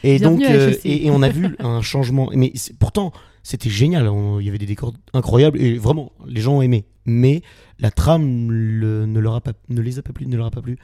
Et 0.03 0.19
donc, 0.19 0.41
et, 0.41 1.11
on 1.11 1.21
a 1.21 1.29
vu 1.29 1.55
un 1.59 1.81
changement. 1.81 2.29
Mais 2.33 2.53
pourtant, 2.79 3.11
c'était 3.43 3.69
génial. 3.69 4.09
Il 4.39 4.45
y 4.45 4.49
avait 4.49 4.57
des 4.57 4.65
décors 4.65 4.93
incroyables 5.13 5.61
et 5.61 5.77
vraiment, 5.77 6.11
les 6.25 6.41
gens 6.41 6.57
ont 6.57 6.61
aimé. 6.61 6.85
Mais 7.05 7.41
la 7.79 7.91
trame 7.91 8.47
ne, 8.47 9.19
leur 9.19 9.41
pas, 9.41 9.53
ne 9.69 9.81
les 9.81 9.99
a 9.99 10.01
pas 10.01 10.13
plu, 10.13 10.27
ne 10.27 10.37
leur 10.37 10.47
a 10.47 10.51
pas 10.51 10.61
plu. 10.61 10.77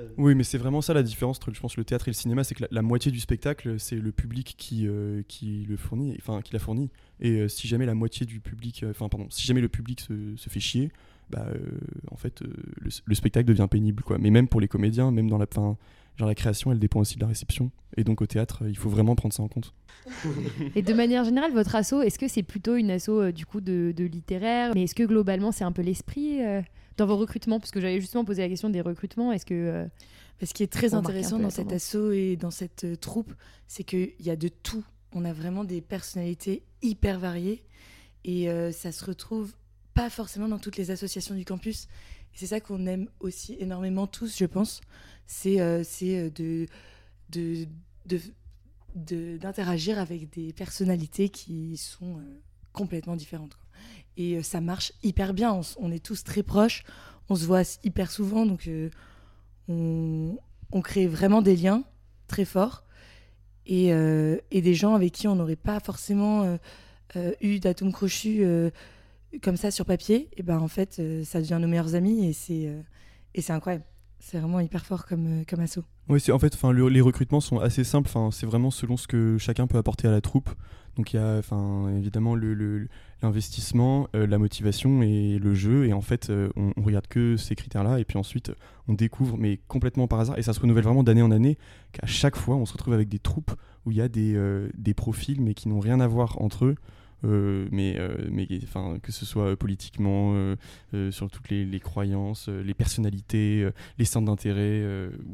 Euh, 0.00 0.08
oui, 0.16 0.34
mais 0.34 0.44
c'est 0.44 0.58
vraiment 0.58 0.80
ça 0.80 0.94
la 0.94 1.02
différence 1.02 1.36
entre, 1.38 1.52
je 1.52 1.60
pense, 1.60 1.76
le 1.76 1.84
théâtre 1.84 2.08
et 2.08 2.10
le 2.10 2.16
cinéma, 2.16 2.44
c'est 2.44 2.54
que 2.54 2.64
la, 2.70 2.82
moitié 2.82 3.12
du 3.12 3.20
spectacle, 3.20 3.78
c'est 3.78 3.96
le 3.96 4.12
public 4.12 4.54
qui, 4.56 4.86
euh, 4.86 5.22
qui 5.28 5.66
le 5.68 5.76
fournit, 5.76 6.16
enfin 6.18 6.42
qui 6.42 6.52
l'a 6.52 6.58
fourni. 6.58 6.90
Et 7.20 7.32
euh, 7.32 7.48
si 7.48 7.68
jamais 7.68 7.86
la 7.86 7.94
moitié 7.94 8.26
du 8.26 8.40
public, 8.40 8.84
enfin 8.88 9.08
pardon, 9.08 9.26
si 9.30 9.46
jamais 9.46 9.60
le 9.60 9.68
public 9.68 10.00
se, 10.00 10.36
se 10.36 10.48
fait 10.48 10.60
chier, 10.60 10.90
bah 11.30 11.46
en 12.10 12.16
fait 12.16 12.42
le, 13.06 13.14
spectacle 13.14 13.46
devient 13.46 13.68
pénible, 13.70 14.02
quoi. 14.02 14.18
Mais 14.18 14.30
même 14.30 14.48
pour 14.48 14.60
les 14.60 14.68
comédiens, 14.68 15.10
même 15.12 15.30
dans 15.30 15.38
la, 15.38 15.46
fin, 15.46 15.76
genre 16.16 16.28
la 16.28 16.34
création, 16.34 16.72
elle 16.72 16.80
dépend 16.80 17.00
aussi 17.00 17.16
de 17.16 17.20
la 17.20 17.28
réception. 17.28 17.70
Et 17.96 18.04
donc 18.04 18.20
au 18.20 18.26
théâtre, 18.26 18.64
il 18.66 18.76
faut 18.76 18.90
vraiment 18.90 19.14
prendre 19.14 19.34
ça 19.34 19.42
en 19.42 19.48
compte. 19.48 19.72
et 20.74 20.82
de 20.82 20.92
manière 20.92 21.24
générale, 21.24 21.52
votre 21.52 21.74
asso, 21.76 22.02
est-ce 22.02 22.18
que 22.18 22.26
c'est 22.26 22.42
plutôt 22.42 22.74
une 22.74 22.90
asso 22.90 23.32
du 23.34 23.46
coup 23.46 23.60
de, 23.60 23.92
de 23.96 24.04
littéraire, 24.04 24.72
mais 24.74 24.84
est-ce 24.84 24.94
que 24.94 25.04
globalement 25.04 25.52
c'est 25.52 25.64
un 25.64 25.72
peu 25.72 25.82
l'esprit 25.82 26.40
dans 26.96 27.06
vos 27.06 27.16
recrutements 27.16 27.60
Parce 27.60 27.70
que 27.70 27.80
j'avais 27.80 28.00
justement 28.00 28.24
posé 28.24 28.42
la 28.42 28.48
question 28.48 28.70
des 28.70 28.80
recrutements. 28.80 29.32
Est-ce 29.32 29.46
que. 29.46 29.54
Euh, 29.54 29.86
ce 30.42 30.54
qui 30.54 30.62
est 30.62 30.72
très 30.72 30.94
intéressant 30.94 31.38
dans 31.38 31.50
cet 31.50 31.70
assaut 31.70 32.12
et 32.12 32.34
dans 32.36 32.50
cette 32.50 32.84
euh, 32.84 32.96
troupe, 32.96 33.34
c'est 33.68 33.84
qu'il 33.84 34.14
y 34.20 34.30
a 34.30 34.36
de 34.36 34.48
tout. 34.48 34.82
On 35.12 35.26
a 35.26 35.34
vraiment 35.34 35.64
des 35.64 35.82
personnalités 35.82 36.62
hyper 36.80 37.18
variées 37.18 37.62
et 38.24 38.48
euh, 38.48 38.72
ça 38.72 38.90
se 38.90 39.04
retrouve 39.04 39.52
pas 39.92 40.08
forcément 40.08 40.48
dans 40.48 40.58
toutes 40.58 40.78
les 40.78 40.90
associations 40.90 41.34
du 41.34 41.44
campus. 41.44 41.88
c'est 42.32 42.46
ça 42.46 42.58
qu'on 42.58 42.86
aime 42.86 43.10
aussi 43.20 43.54
énormément 43.58 44.06
tous, 44.06 44.38
je 44.38 44.46
pense. 44.46 44.80
C'est 45.26 45.58
de, 45.58 46.66
de, 47.28 47.66
d'interagir 48.96 49.98
avec 49.98 50.30
des 50.30 50.54
personnalités 50.54 51.28
qui 51.28 51.76
sont 51.76 52.18
complètement 52.72 53.14
différentes. 53.16 53.58
Et 54.16 54.36
euh, 54.36 54.42
ça 54.42 54.60
marche 54.60 54.92
hyper 55.02 55.34
bien. 55.34 55.60
On, 55.78 55.90
est 55.90 56.04
tous 56.04 56.24
très 56.24 56.42
proches. 56.42 56.84
On 57.28 57.34
se 57.34 57.46
voit 57.46 57.62
hyper 57.84 58.10
souvent. 58.10 58.46
Donc, 58.46 58.66
euh, 58.68 58.90
on, 59.68 60.80
crée 60.82 61.06
vraiment 61.06 61.42
des 61.42 61.56
liens 61.56 61.84
très 62.28 62.44
forts. 62.44 62.84
Et, 63.66 63.92
euh, 63.92 64.38
et 64.50 64.62
des 64.62 64.74
gens 64.74 64.94
avec 64.94 65.12
qui 65.12 65.28
on 65.28 65.36
n'aurait 65.36 65.54
pas 65.56 65.78
forcément 65.80 66.58
eu 67.40 67.60
d'atomes 67.60 67.92
crochus 67.92 68.44
comme 69.42 69.56
ça 69.56 69.70
sur 69.70 69.84
papier. 69.84 70.28
Et 70.36 70.42
ben 70.42 70.58
en 70.58 70.68
fait, 70.68 71.00
ça 71.24 71.40
devient 71.40 71.58
nos 71.60 71.68
meilleurs 71.68 71.94
amis. 71.94 72.26
Et 72.26 72.32
c'est 72.32 72.72
et 73.34 73.50
incroyable. 73.52 73.84
C'est 74.18 74.38
vraiment 74.38 74.60
hyper 74.60 74.84
fort 74.84 75.06
comme, 75.06 75.44
comme 75.46 75.60
assaut. 75.60 75.84
Oui, 76.10 76.20
en 76.32 76.38
fait, 76.40 76.58
les 76.90 77.00
recrutements 77.00 77.40
sont 77.40 77.60
assez 77.60 77.84
simples. 77.84 78.10
C'est 78.32 78.44
vraiment 78.44 78.72
selon 78.72 78.96
ce 78.96 79.06
que 79.06 79.38
chacun 79.38 79.68
peut 79.68 79.78
apporter 79.78 80.08
à 80.08 80.10
la 80.10 80.20
troupe. 80.20 80.50
Donc 80.96 81.12
il 81.12 81.16
y 81.16 81.18
a 81.20 81.36
enfin, 81.38 81.88
évidemment 81.96 82.34
l'investissement, 83.22 84.08
euh, 84.16 84.26
la 84.26 84.36
motivation 84.38 85.02
et 85.02 85.38
le 85.38 85.54
jeu. 85.54 85.86
Et 85.86 85.92
en 85.92 86.00
fait, 86.00 86.28
euh, 86.28 86.50
on, 86.56 86.82
regarde 86.82 87.06
que 87.06 87.36
ces 87.36 87.54
critères-là. 87.54 88.00
Et 88.00 88.04
puis 88.04 88.18
ensuite, 88.18 88.50
on 88.88 88.94
découvre, 88.94 89.36
mais 89.38 89.60
complètement 89.68 90.08
par 90.08 90.18
hasard, 90.18 90.36
et 90.36 90.42
ça 90.42 90.52
se 90.52 90.58
renouvelle 90.58 90.82
vraiment 90.82 91.04
d'année 91.04 91.22
en 91.22 91.30
année, 91.30 91.58
qu'à 91.92 92.08
chaque 92.08 92.34
fois, 92.34 92.56
on 92.56 92.66
se 92.66 92.72
retrouve 92.72 92.92
avec 92.92 93.08
des 93.08 93.20
troupes 93.20 93.52
où 93.86 93.92
il 93.92 93.96
y 93.96 94.02
a 94.02 94.08
des, 94.08 94.34
euh, 94.34 94.68
des 94.76 94.94
profils, 94.94 95.40
mais 95.40 95.54
qui 95.54 95.68
n'ont 95.68 95.78
rien 95.78 96.00
à 96.00 96.08
voir 96.08 96.42
entre 96.42 96.64
eux. 96.64 96.74
Euh, 97.24 97.68
mais, 97.70 97.96
euh, 97.98 98.28
mais 98.30 98.46
que 99.02 99.12
ce 99.12 99.26
soit 99.26 99.56
politiquement, 99.56 100.32
euh, 100.92 101.10
sur 101.10 101.30
toutes 101.30 101.50
les, 101.50 101.64
les 101.64 101.80
croyances, 101.80 102.48
les 102.48 102.74
personnalités, 102.74 103.68
les 103.98 104.04
centres 104.04 104.26
d'intérêt, 104.26 104.84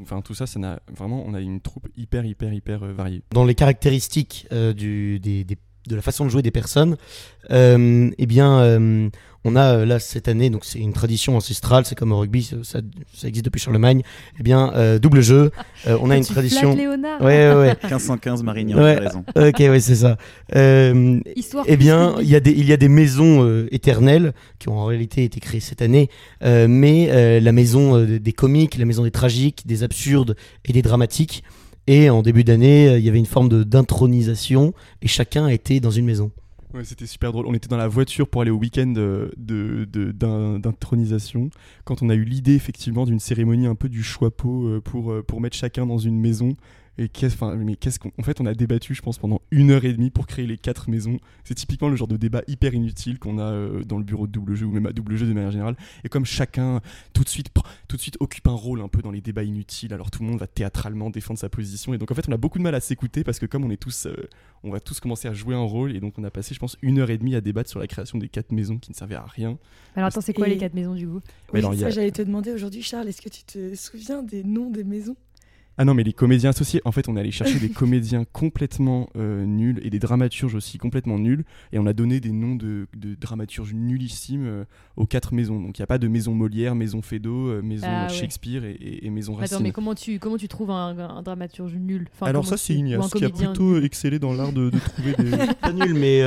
enfin 0.02 0.21
tout 0.21 0.35
ça, 0.35 0.47
ça 0.47 0.59
n'a 0.59 0.81
vraiment, 0.95 1.25
on 1.26 1.35
a 1.35 1.40
une 1.40 1.61
troupe 1.61 1.88
hyper, 1.97 2.25
hyper, 2.25 2.52
hyper 2.52 2.81
variée. 2.93 3.23
Dans 3.31 3.45
les 3.45 3.55
caractéristiques 3.55 4.47
du, 4.76 5.19
des, 5.21 5.45
des 5.45 5.57
de 5.88 5.97
la 5.97 6.02
façon 6.02 6.25
de 6.25 6.31
jouer 6.31 6.43
des 6.43 6.50
personnes, 6.50 6.97
euh, 7.50 8.11
eh 8.19 8.26
bien, 8.26 8.59
euh, 8.61 9.09
on 9.45 9.55
a 9.55 9.76
euh, 9.76 9.87
là 9.87 9.99
cette 10.01 10.29
année, 10.29 10.51
donc 10.51 10.64
c'est 10.64 10.81
une 10.81 10.92
tradition 10.92 11.37
ancestrale, 11.37 11.87
c'est 11.87 11.94
comme 11.94 12.12
au 12.12 12.18
rugby, 12.18 12.42
ça, 12.42 12.57
ça, 12.62 13.29
existe 13.29 13.44
depuis 13.44 13.61
Charlemagne. 13.61 14.03
Eh 14.40 14.42
bien, 14.42 14.72
euh, 14.75 14.99
double 14.99 15.20
jeu, 15.20 15.53
on 15.87 16.11
a 16.11 16.16
une 16.16 16.25
tradition. 16.25 16.75
Léonard. 16.75 17.20
Ouais, 17.20 17.53
ouais, 17.55 17.77
1515 17.83 18.42
Marignan, 18.42 18.79
ouais, 18.79 18.94
raison. 18.99 19.25
Ok, 19.37 19.59
ouais, 19.59 19.81
c'est 19.81 19.94
ça. 19.96 20.16
Histoire. 21.37 21.64
Eh 21.68 21.77
bien, 21.77 22.16
il 22.20 22.29
y 22.29 22.35
a 22.35 22.40
des, 22.40 22.53
il 22.53 22.66
y 22.66 22.72
a 22.72 22.77
des 22.77 22.88
maisons 22.88 23.66
éternelles 23.70 24.33
qui 24.59 24.68
ont 24.68 24.79
en 24.79 24.87
réalité 24.87 25.25
été 25.25 25.40
créées 25.40 25.61
cette 25.61 25.83
année, 25.83 26.11
mais 26.42 27.40
la 27.40 27.53
maison 27.53 28.03
des 28.05 28.33
comiques, 28.33 28.79
la 28.79 28.85
maison 28.85 29.05
des 29.05 29.11
tragiques, 29.11 29.66
des 29.66 29.83
absurdes 29.83 30.37
et 30.64 30.72
des 30.72 30.83
dramatiques. 30.83 31.44
Et 31.87 32.11
en 32.11 32.22
début 32.22 32.44
d'année, 32.44 32.88
euh, 32.88 32.99
il 32.99 33.05
y 33.05 33.09
avait 33.09 33.18
une 33.18 33.27
forme 33.27 33.64
d'intronisation 33.64 34.75
et 35.03 35.09
chacun 35.09 35.49
était 35.49 35.81
dans 35.81 35.90
une 35.90 36.05
maison. 36.05 36.33
Ouais, 36.75 36.85
c'était 36.85 37.07
super 37.07 37.33
drôle. 37.33 37.46
On 37.46 37.55
était 37.55 37.68
dans 37.68 37.77
la 37.77 37.87
voiture 37.88 38.29
pour 38.29 38.42
aller 38.42 38.51
au 38.51 38.57
week-end 38.59 38.92
euh, 38.96 39.31
d'intronisation. 39.87 41.44
De, 41.44 41.51
quand 41.85 42.03
on 42.03 42.11
a 42.11 42.14
eu 42.14 42.25
l'idée 42.25 42.55
effectivement 42.55 43.07
d'une 43.07 43.20
cérémonie 43.20 43.66
un 43.66 43.77
peu 43.77 43.88
du 43.88 44.03
choix 44.03 44.31
euh, 44.44 44.81
pour, 44.81 45.14
pour 45.27 45.40
mettre 45.40 45.57
chacun 45.57 45.87
dans 45.87 45.99
une 45.99 46.18
maison 46.18 46.57
et 46.98 47.09
qu'est-ce, 47.09 47.44
mais 47.56 47.76
qu'est-ce 47.76 47.98
qu'en 47.98 48.22
fait, 48.22 48.40
on 48.40 48.46
a 48.46 48.54
débattu, 48.54 48.94
je 48.94 49.02
pense, 49.02 49.18
pendant 49.18 49.42
une 49.50 49.70
heure 49.70 49.85
et 49.85 49.92
demie 49.92 50.11
pour 50.11 50.26
créer 50.26 50.46
les 50.46 50.56
quatre 50.56 50.88
maisons. 50.88 51.18
C'est 51.44 51.54
typiquement 51.54 51.88
le 51.88 51.96
genre 51.96 52.09
de 52.09 52.16
débat 52.16 52.42
hyper 52.46 52.74
inutile 52.74 53.18
qu'on 53.18 53.38
a 53.38 53.44
euh, 53.44 53.85
dans 53.85 53.98
le 53.98 54.04
bureau 54.04 54.26
de 54.26 54.32
double 54.32 54.54
jeu 54.54 54.66
ou 54.66 54.72
même 54.72 54.87
à 54.87 54.92
double 54.92 55.16
jeu 55.16 55.26
de 55.26 55.32
manière 55.32 55.50
générale. 55.50 55.76
Et 56.04 56.09
comme 56.09 56.24
chacun 56.24 56.80
tout 57.12 57.22
de 57.22 57.28
suite, 57.28 57.48
tout 57.88 57.96
de 57.96 58.00
suite 58.00 58.16
occupe 58.20 58.48
un 58.48 58.52
rôle 58.52 58.80
un 58.80 58.88
peu 58.88 59.02
dans 59.02 59.11
les 59.11 59.20
débats 59.20 59.44
inutiles, 59.44 59.92
alors 59.92 60.11
tout 60.11 60.22
le 60.22 60.28
monde 60.28 60.38
va 60.38 60.46
théâtralement 60.46 61.11
défendre 61.11 61.38
sa 61.38 61.48
position. 61.48 61.92
Et 61.92 61.98
donc 61.98 62.11
en 62.11 62.14
fait, 62.14 62.28
on 62.28 62.32
a 62.32 62.38
beaucoup 62.38 62.59
de 62.59 62.62
mal 62.62 62.74
à 62.74 62.80
s'écouter 62.80 63.24
parce 63.24 63.38
que 63.38 63.46
comme 63.46 63.64
on 63.64 63.70
est 63.70 63.76
tous, 63.76 64.06
euh, 64.06 64.14
on 64.64 64.70
va 64.70 64.80
tous 64.80 65.00
commencer 65.00 65.28
à 65.28 65.35
jouer 65.35 65.54
un 65.54 65.64
rôle. 65.64 65.94
Et 65.94 66.00
donc 66.00 66.14
on 66.18 66.24
a 66.24 66.30
passé, 66.30 66.54
je 66.54 66.61
pense, 66.61 66.78
une 66.80 66.98
heure 66.98 67.11
et 67.11 67.18
demie 67.18 67.35
à 67.35 67.40
débattre 67.42 67.68
sur 67.68 67.78
la 67.78 67.87
création 67.87 68.18
des 68.18 68.28
quatre 68.28 68.52
maisons 68.52 68.78
qui 68.78 68.90
ne 68.90 68.96
servaient 68.96 69.16
à 69.16 69.26
rien. 69.26 69.59
Alors 69.96 70.09
attends, 70.09 70.22
c'est 70.22 70.32
quoi 70.32 70.48
les 70.48 70.56
quatre 70.56 70.74
maisons 70.74 70.94
du 70.94 71.06
coup? 71.06 71.20
Oui, 71.52 71.62
ça, 71.62 71.90
j'allais 71.90 72.11
te 72.11 72.22
demander 72.22 72.52
aujourd'hui, 72.52 72.82
Charles, 72.82 73.09
est-ce 73.09 73.20
que 73.20 73.28
tu 73.28 73.44
te 73.44 73.74
souviens 73.74 74.22
des 74.22 74.42
noms 74.44 74.70
des 74.70 74.85
maisons? 74.85 75.16
Ah 75.79 75.85
non, 75.85 75.93
mais 75.93 76.05
les 76.05 76.15
comédiens 76.15 76.51
associés, 76.51 76.81
en 76.85 76.93
fait, 76.93 77.09
on 77.09 77.17
est 77.17 77.21
allé 77.21 77.31
chercher 77.31 77.59
des 77.59 77.69
comédiens 77.71 78.25
complètement 78.25 79.11
euh, 79.17 79.45
nuls 79.45 79.79
et 79.83 79.91
des 79.91 79.99
dramaturges 79.99 80.55
aussi 80.55 80.79
complètement 80.79 81.19
nuls. 81.19 81.45
Et 81.73 81.79
on 81.79 81.87
a 81.87 81.93
donné 81.93 82.19
des 82.21 82.33
noms 82.33 82.55
de, 82.55 82.87
dramaturges 83.21 83.75
nullissimes 83.75 84.47
euh, 84.47 84.65
aux 84.97 85.07
quatre 85.07 85.35
maisons. 85.35 85.61
Donc 85.61 85.79
il 85.79 85.83
n'y 85.83 85.85
a 85.85 85.87
pas 85.87 85.99
de 85.99 86.09
maison 86.09 86.35
Molière, 86.35 86.75
maison 86.75 87.03
Feydeau, 87.03 87.49
euh, 87.49 87.62
maison 87.62 87.87
ah 87.89 88.09
Shakespeare 88.09 88.65
et, 88.65 89.11
maison 89.11 89.35
Racine. 89.35 89.57
Attends, 89.57 89.62
mais 89.62 89.73
comment 89.73 89.95
tu, 89.95 90.19
comment 90.19 90.39
tu 90.39 90.49
trouves 90.49 90.71
un, 90.71 91.23
dramaturge 91.23 91.75
nul? 91.75 92.09
Alors 92.23 92.47
ça, 92.47 92.57
c'est 92.57 92.75
Ignace 92.75 93.11
qui 93.12 93.25
a 93.25 93.31
plutôt 93.31 93.81
excellé 93.81 94.19
dans 94.19 94.33
l'art 94.33 94.53
de, 94.53 94.71
trouver 94.71 95.15
des... 95.15 95.37
pas 95.61 95.73
nul, 95.73 95.95
mais, 95.95 96.23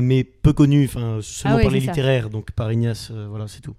mais 0.00 0.24
peu 0.24 0.52
connu, 0.52 0.84
enfin, 0.84 1.18
seulement 1.20 1.58
ah 1.58 1.62
par 1.62 1.70
les 1.70 1.80
littéraires, 1.80 2.30
donc 2.30 2.52
par 2.52 2.72
Ignace, 2.72 3.10
voilà, 3.28 3.48
c'est 3.48 3.60
tout. 3.60 3.74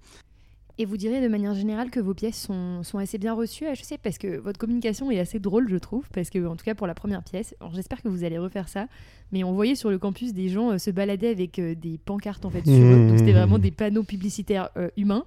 Et 0.78 0.84
vous 0.84 0.98
direz 0.98 1.22
de 1.22 1.28
manière 1.28 1.54
générale 1.54 1.88
que 1.88 2.00
vos 2.00 2.12
pièces 2.12 2.38
sont, 2.38 2.82
sont 2.82 2.98
assez 2.98 3.16
bien 3.16 3.32
reçues 3.32 3.66
à 3.66 3.72
HEC 3.72 3.98
parce 4.02 4.18
que 4.18 4.36
votre 4.36 4.58
communication 4.58 5.10
est 5.10 5.18
assez 5.18 5.38
drôle, 5.38 5.68
je 5.70 5.76
trouve, 5.76 6.06
parce 6.12 6.28
que, 6.28 6.46
en 6.46 6.54
tout 6.54 6.64
cas, 6.64 6.74
pour 6.74 6.86
la 6.86 6.94
première 6.94 7.22
pièce, 7.22 7.54
j'espère 7.72 8.02
que 8.02 8.08
vous 8.08 8.24
allez 8.24 8.36
refaire 8.36 8.68
ça, 8.68 8.86
mais 9.32 9.42
on 9.42 9.52
voyait 9.52 9.74
sur 9.74 9.90
le 9.90 9.98
campus 9.98 10.34
des 10.34 10.50
gens 10.50 10.72
euh, 10.72 10.78
se 10.78 10.90
balader 10.90 11.28
avec 11.28 11.58
euh, 11.58 11.74
des 11.74 11.96
pancartes 11.96 12.44
en 12.44 12.50
fait 12.50 12.64
sur 12.64 12.74
eux. 12.74 13.08
Donc 13.08 13.18
c'était 13.18 13.32
vraiment 13.32 13.58
des 13.58 13.70
panneaux 13.70 14.02
publicitaires 14.02 14.68
euh, 14.76 14.90
humains. 14.98 15.24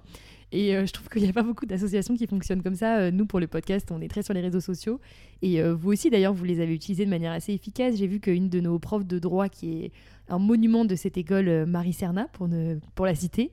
Et 0.52 0.72
je 0.72 0.92
trouve 0.92 1.08
qu'il 1.08 1.22
n'y 1.22 1.28
a 1.28 1.32
pas 1.32 1.44
beaucoup 1.44 1.64
d'associations 1.64 2.16
qui 2.16 2.26
fonctionnent 2.26 2.64
comme 2.64 2.74
ça. 2.74 3.12
nous, 3.12 3.24
pour 3.24 3.38
le 3.38 3.46
podcast, 3.46 3.88
on 3.92 4.00
est 4.00 4.08
très 4.08 4.24
sur 4.24 4.34
les 4.34 4.40
réseaux 4.40 4.58
sociaux. 4.58 4.98
Et 5.42 5.62
vous 5.62 5.92
aussi, 5.92 6.10
d'ailleurs, 6.10 6.34
vous 6.34 6.42
les 6.42 6.58
avez 6.58 6.74
utilisés 6.74 7.04
de 7.04 7.10
manière 7.10 7.30
assez 7.30 7.52
efficace. 7.52 7.94
J'ai 7.94 8.08
vu 8.08 8.18
qu'une 8.18 8.48
de 8.48 8.58
nos 8.58 8.80
profs 8.80 9.06
de 9.06 9.20
droit, 9.20 9.48
qui 9.48 9.84
est 9.84 9.92
un 10.28 10.40
monument 10.40 10.84
de 10.84 10.96
cette 10.96 11.16
école, 11.16 11.66
Marie 11.66 11.92
Serna, 11.92 12.26
pour, 12.32 12.48
ne, 12.48 12.80
pour 12.96 13.06
la 13.06 13.14
citer, 13.14 13.52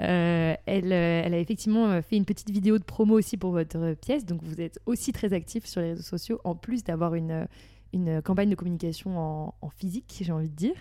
euh, 0.00 0.54
elle, 0.66 0.92
euh, 0.92 1.22
elle, 1.24 1.34
a 1.34 1.38
effectivement 1.38 1.86
euh, 1.86 2.02
fait 2.02 2.16
une 2.16 2.24
petite 2.24 2.50
vidéo 2.50 2.78
de 2.78 2.82
promo 2.82 3.18
aussi 3.18 3.36
pour 3.36 3.50
votre 3.50 3.94
pièce, 3.94 4.24
donc 4.24 4.42
vous 4.42 4.60
êtes 4.60 4.80
aussi 4.86 5.12
très 5.12 5.32
actif 5.32 5.66
sur 5.66 5.80
les 5.80 5.90
réseaux 5.90 6.02
sociaux, 6.02 6.40
en 6.44 6.54
plus 6.54 6.82
d'avoir 6.82 7.14
une, 7.14 7.46
une 7.92 8.22
campagne 8.22 8.48
de 8.48 8.54
communication 8.54 9.54
en, 9.60 9.68
physique, 9.68 10.22
j'ai 10.22 10.32
envie 10.32 10.48
de 10.48 10.56
dire. 10.56 10.74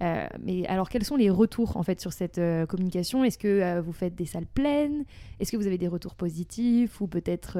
mais 0.00 0.66
alors, 0.68 0.88
quels 0.88 1.04
sont 1.04 1.16
les 1.16 1.30
retours 1.30 1.76
en 1.76 1.82
fait 1.82 2.00
sur 2.00 2.12
cette 2.12 2.40
communication? 2.68 3.24
Est-ce 3.24 3.38
que 3.38 3.80
vous 3.80 3.92
faites 3.92 4.14
des 4.14 4.26
salles 4.26 4.46
pleines? 4.46 5.04
Est-ce 5.40 5.50
que 5.50 5.56
vous 5.56 5.66
avez 5.66 5.78
des 5.78 5.88
retours 5.88 6.14
positifs 6.14 7.00
ou 7.00 7.08
peut-être 7.08 7.58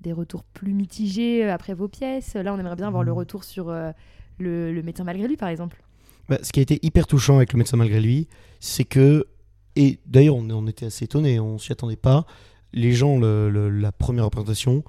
des 0.00 0.12
retours 0.12 0.44
plus 0.44 0.74
mitigés 0.74 1.48
après 1.48 1.74
vos 1.74 1.88
pièces? 1.88 2.34
Là, 2.34 2.52
on 2.52 2.58
aimerait 2.58 2.76
bien 2.76 2.88
avoir 2.88 3.04
le 3.04 3.12
mmh. 3.12 3.16
retour 3.16 3.44
sur 3.44 3.70
le, 3.70 4.72
le, 4.72 4.82
médecin 4.82 5.04
malgré 5.04 5.28
lui, 5.28 5.36
par 5.36 5.48
exemple. 5.48 5.82
Bah, 6.28 6.38
ce 6.42 6.52
qui 6.52 6.60
a 6.60 6.62
été 6.62 6.78
hyper 6.82 7.06
touchant 7.06 7.36
avec 7.36 7.52
le 7.52 7.58
médecin 7.58 7.76
malgré 7.76 8.00
lui, 8.00 8.28
c'est 8.60 8.84
que 8.84 9.26
et 9.76 9.98
d'ailleurs, 10.06 10.36
on, 10.36 10.66
était 10.66 10.86
assez 10.86 11.04
étonnés, 11.04 11.40
on 11.40 11.58
s'y 11.58 11.72
attendait 11.72 11.96
pas. 11.96 12.26
Les 12.72 12.92
gens, 12.92 13.18
la 13.20 13.92
première 13.92 14.24
représentation, 14.24 14.84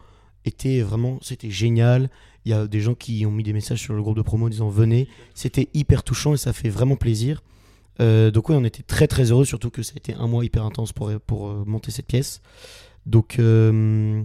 était 0.46 0.82
vraiment, 0.82 1.20
c'était 1.22 1.50
génial. 1.50 2.10
Il 2.46 2.52
y 2.52 2.54
a 2.54 2.68
des 2.68 2.80
gens 2.80 2.96
qui 2.96 3.26
ont 3.26 3.32
mis 3.32 3.44
des 3.44 3.54
messages 3.54 3.80
sur 3.80 3.94
le 3.94 4.02
groupe 4.02 4.18
de 4.18 4.22
promo 4.22 4.48
en 4.48 4.50
disant 4.50 4.70
venez. 4.70 5.08
C'était 5.36 5.70
hyper 5.74 6.04
touchant 6.04 6.34
et 6.34 6.38
ça 6.38 6.54
fait 6.54 6.70
vraiment 6.70 6.96
plaisir. 6.96 7.44
Euh, 8.00 8.32
donc 8.32 8.50
oui, 8.50 8.56
on 8.58 8.64
était 8.64 8.84
très 8.84 9.08
très 9.08 9.32
heureux, 9.32 9.46
surtout 9.46 9.70
que 9.70 9.84
ça 9.84 9.94
a 9.96 9.98
été 9.98 10.14
un 10.14 10.28
mois 10.28 10.44
hyper 10.44 10.66
intense 10.66 10.94
pour, 10.94 11.12
pour 11.28 11.50
euh, 11.50 11.64
monter 11.66 11.92
cette 11.92 12.08
pièce. 12.08 12.42
Donc, 13.06 13.38
euh, 13.40 14.24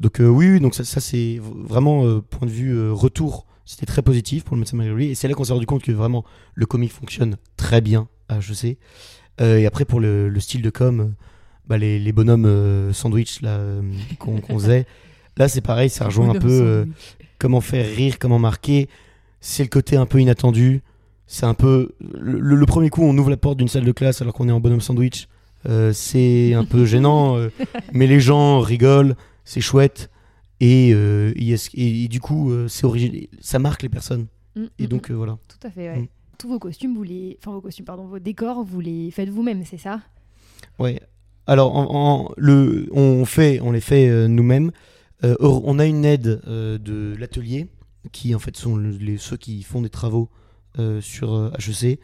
donc 0.00 0.20
oui, 0.20 0.60
donc 0.60 0.74
ça, 0.74 0.84
c'est 0.84 1.38
vraiment 1.40 2.20
point 2.20 2.46
de 2.46 2.52
vue 2.52 2.90
retour 2.90 3.46
C'était 3.64 3.86
très 3.86 4.02
positif 4.02 4.44
pour 4.44 4.56
le 4.56 4.60
médecin 4.60 4.76
malgré. 4.76 5.10
Et 5.10 5.14
c'est 5.14 5.28
là 5.28 5.34
qu'on 5.34 5.44
s'est 5.44 5.52
rendu 5.52 5.66
compte 5.66 5.82
que 5.82 5.92
vraiment 5.92 6.24
le 6.54 6.66
comic 6.66 6.92
fonctionne 6.92 7.36
très 7.56 7.80
bien 7.80 8.08
à 8.28 8.38
HEC. 8.38 8.78
Euh, 9.40 9.58
et 9.58 9.66
après, 9.66 9.84
pour 9.84 10.00
le, 10.00 10.32
style 10.38 10.62
de 10.62 10.70
com, 10.70 11.14
bah, 11.66 11.78
les, 11.78 12.12
bonhommes 12.12 12.46
euh, 12.46 12.92
sandwich 12.92 13.40
euh, 13.44 13.82
qu'on 14.18 14.40
faisait, 14.58 14.86
là 15.36 15.48
c'est 15.48 15.60
pareil, 15.60 15.90
ça 15.90 16.06
rejoint 16.06 16.30
un 16.30 16.38
peu 16.38 16.86
comment 17.38 17.60
faire 17.60 17.86
rire, 17.86 18.18
comment 18.18 18.38
marquer. 18.38 18.88
C'est 19.40 19.62
le 19.62 19.68
côté 19.68 19.96
un 19.96 20.06
peu 20.06 20.20
inattendu. 20.20 20.82
C'est 21.26 21.46
un 21.46 21.54
peu. 21.54 21.94
Le, 22.00 22.66
premier 22.66 22.90
coup, 22.90 23.02
on 23.02 23.16
ouvre 23.16 23.30
la 23.30 23.36
porte 23.36 23.58
d'une 23.58 23.68
salle 23.68 23.84
de 23.84 23.92
classe 23.92 24.22
alors 24.22 24.34
qu'on 24.34 24.48
est 24.48 24.52
en 24.52 24.60
bonhomme 24.60 24.80
sandwich. 24.80 25.28
c'est 25.92 26.54
un 26.54 26.64
peu 26.64 26.84
gênant, 26.84 27.36
mais 27.92 28.06
les 28.06 28.20
gens 28.20 28.60
rigolent, 28.60 29.16
c'est 29.44 29.60
chouette. 29.60 30.10
Et, 30.60 30.90
et, 30.90 32.08
du 32.08 32.20
coup, 32.20 32.52
c'est 32.68 33.28
ça 33.40 33.58
marque 33.58 33.82
les 33.82 33.88
personnes. 33.88 34.26
Mm, 34.56 34.64
et 34.78 34.84
mm, 34.84 34.86
donc, 34.86 35.10
mm. 35.10 35.14
voilà. 35.14 35.38
Tout 35.48 35.66
à 35.66 35.70
fait, 35.70 35.90
ouais 35.90 36.08
tous 36.38 36.48
vos 36.48 36.58
costumes, 36.58 36.94
vous 36.94 37.02
les, 37.02 37.38
enfin 37.40 37.52
vos 37.52 37.60
costumes, 37.60 37.84
pardon, 37.84 38.06
vos 38.06 38.18
décors, 38.18 38.64
vous 38.64 38.80
les 38.80 39.10
faites 39.10 39.28
vous-même, 39.28 39.64
c'est 39.64 39.78
ça? 39.78 40.00
Oui. 40.78 40.98
Alors, 41.46 41.76
en, 41.76 42.32
le, 42.36 42.88
on 42.92 43.24
fait, 43.24 43.60
on 43.60 43.72
les 43.72 43.80
fait 43.80 44.08
euh, 44.08 44.28
nous-mêmes. 44.28 44.70
Euh, 45.24 45.36
on 45.40 45.78
a 45.78 45.86
une 45.86 46.04
aide 46.04 46.40
euh, 46.46 46.78
de 46.78 47.14
l'atelier 47.18 47.68
qui 48.12 48.34
en 48.34 48.38
fait 48.38 48.56
sont 48.56 48.76
les, 48.76 49.16
ceux 49.18 49.36
qui 49.36 49.62
font 49.62 49.82
des 49.82 49.90
travaux 49.90 50.28
sur 51.00 51.52
HEC 51.56 52.00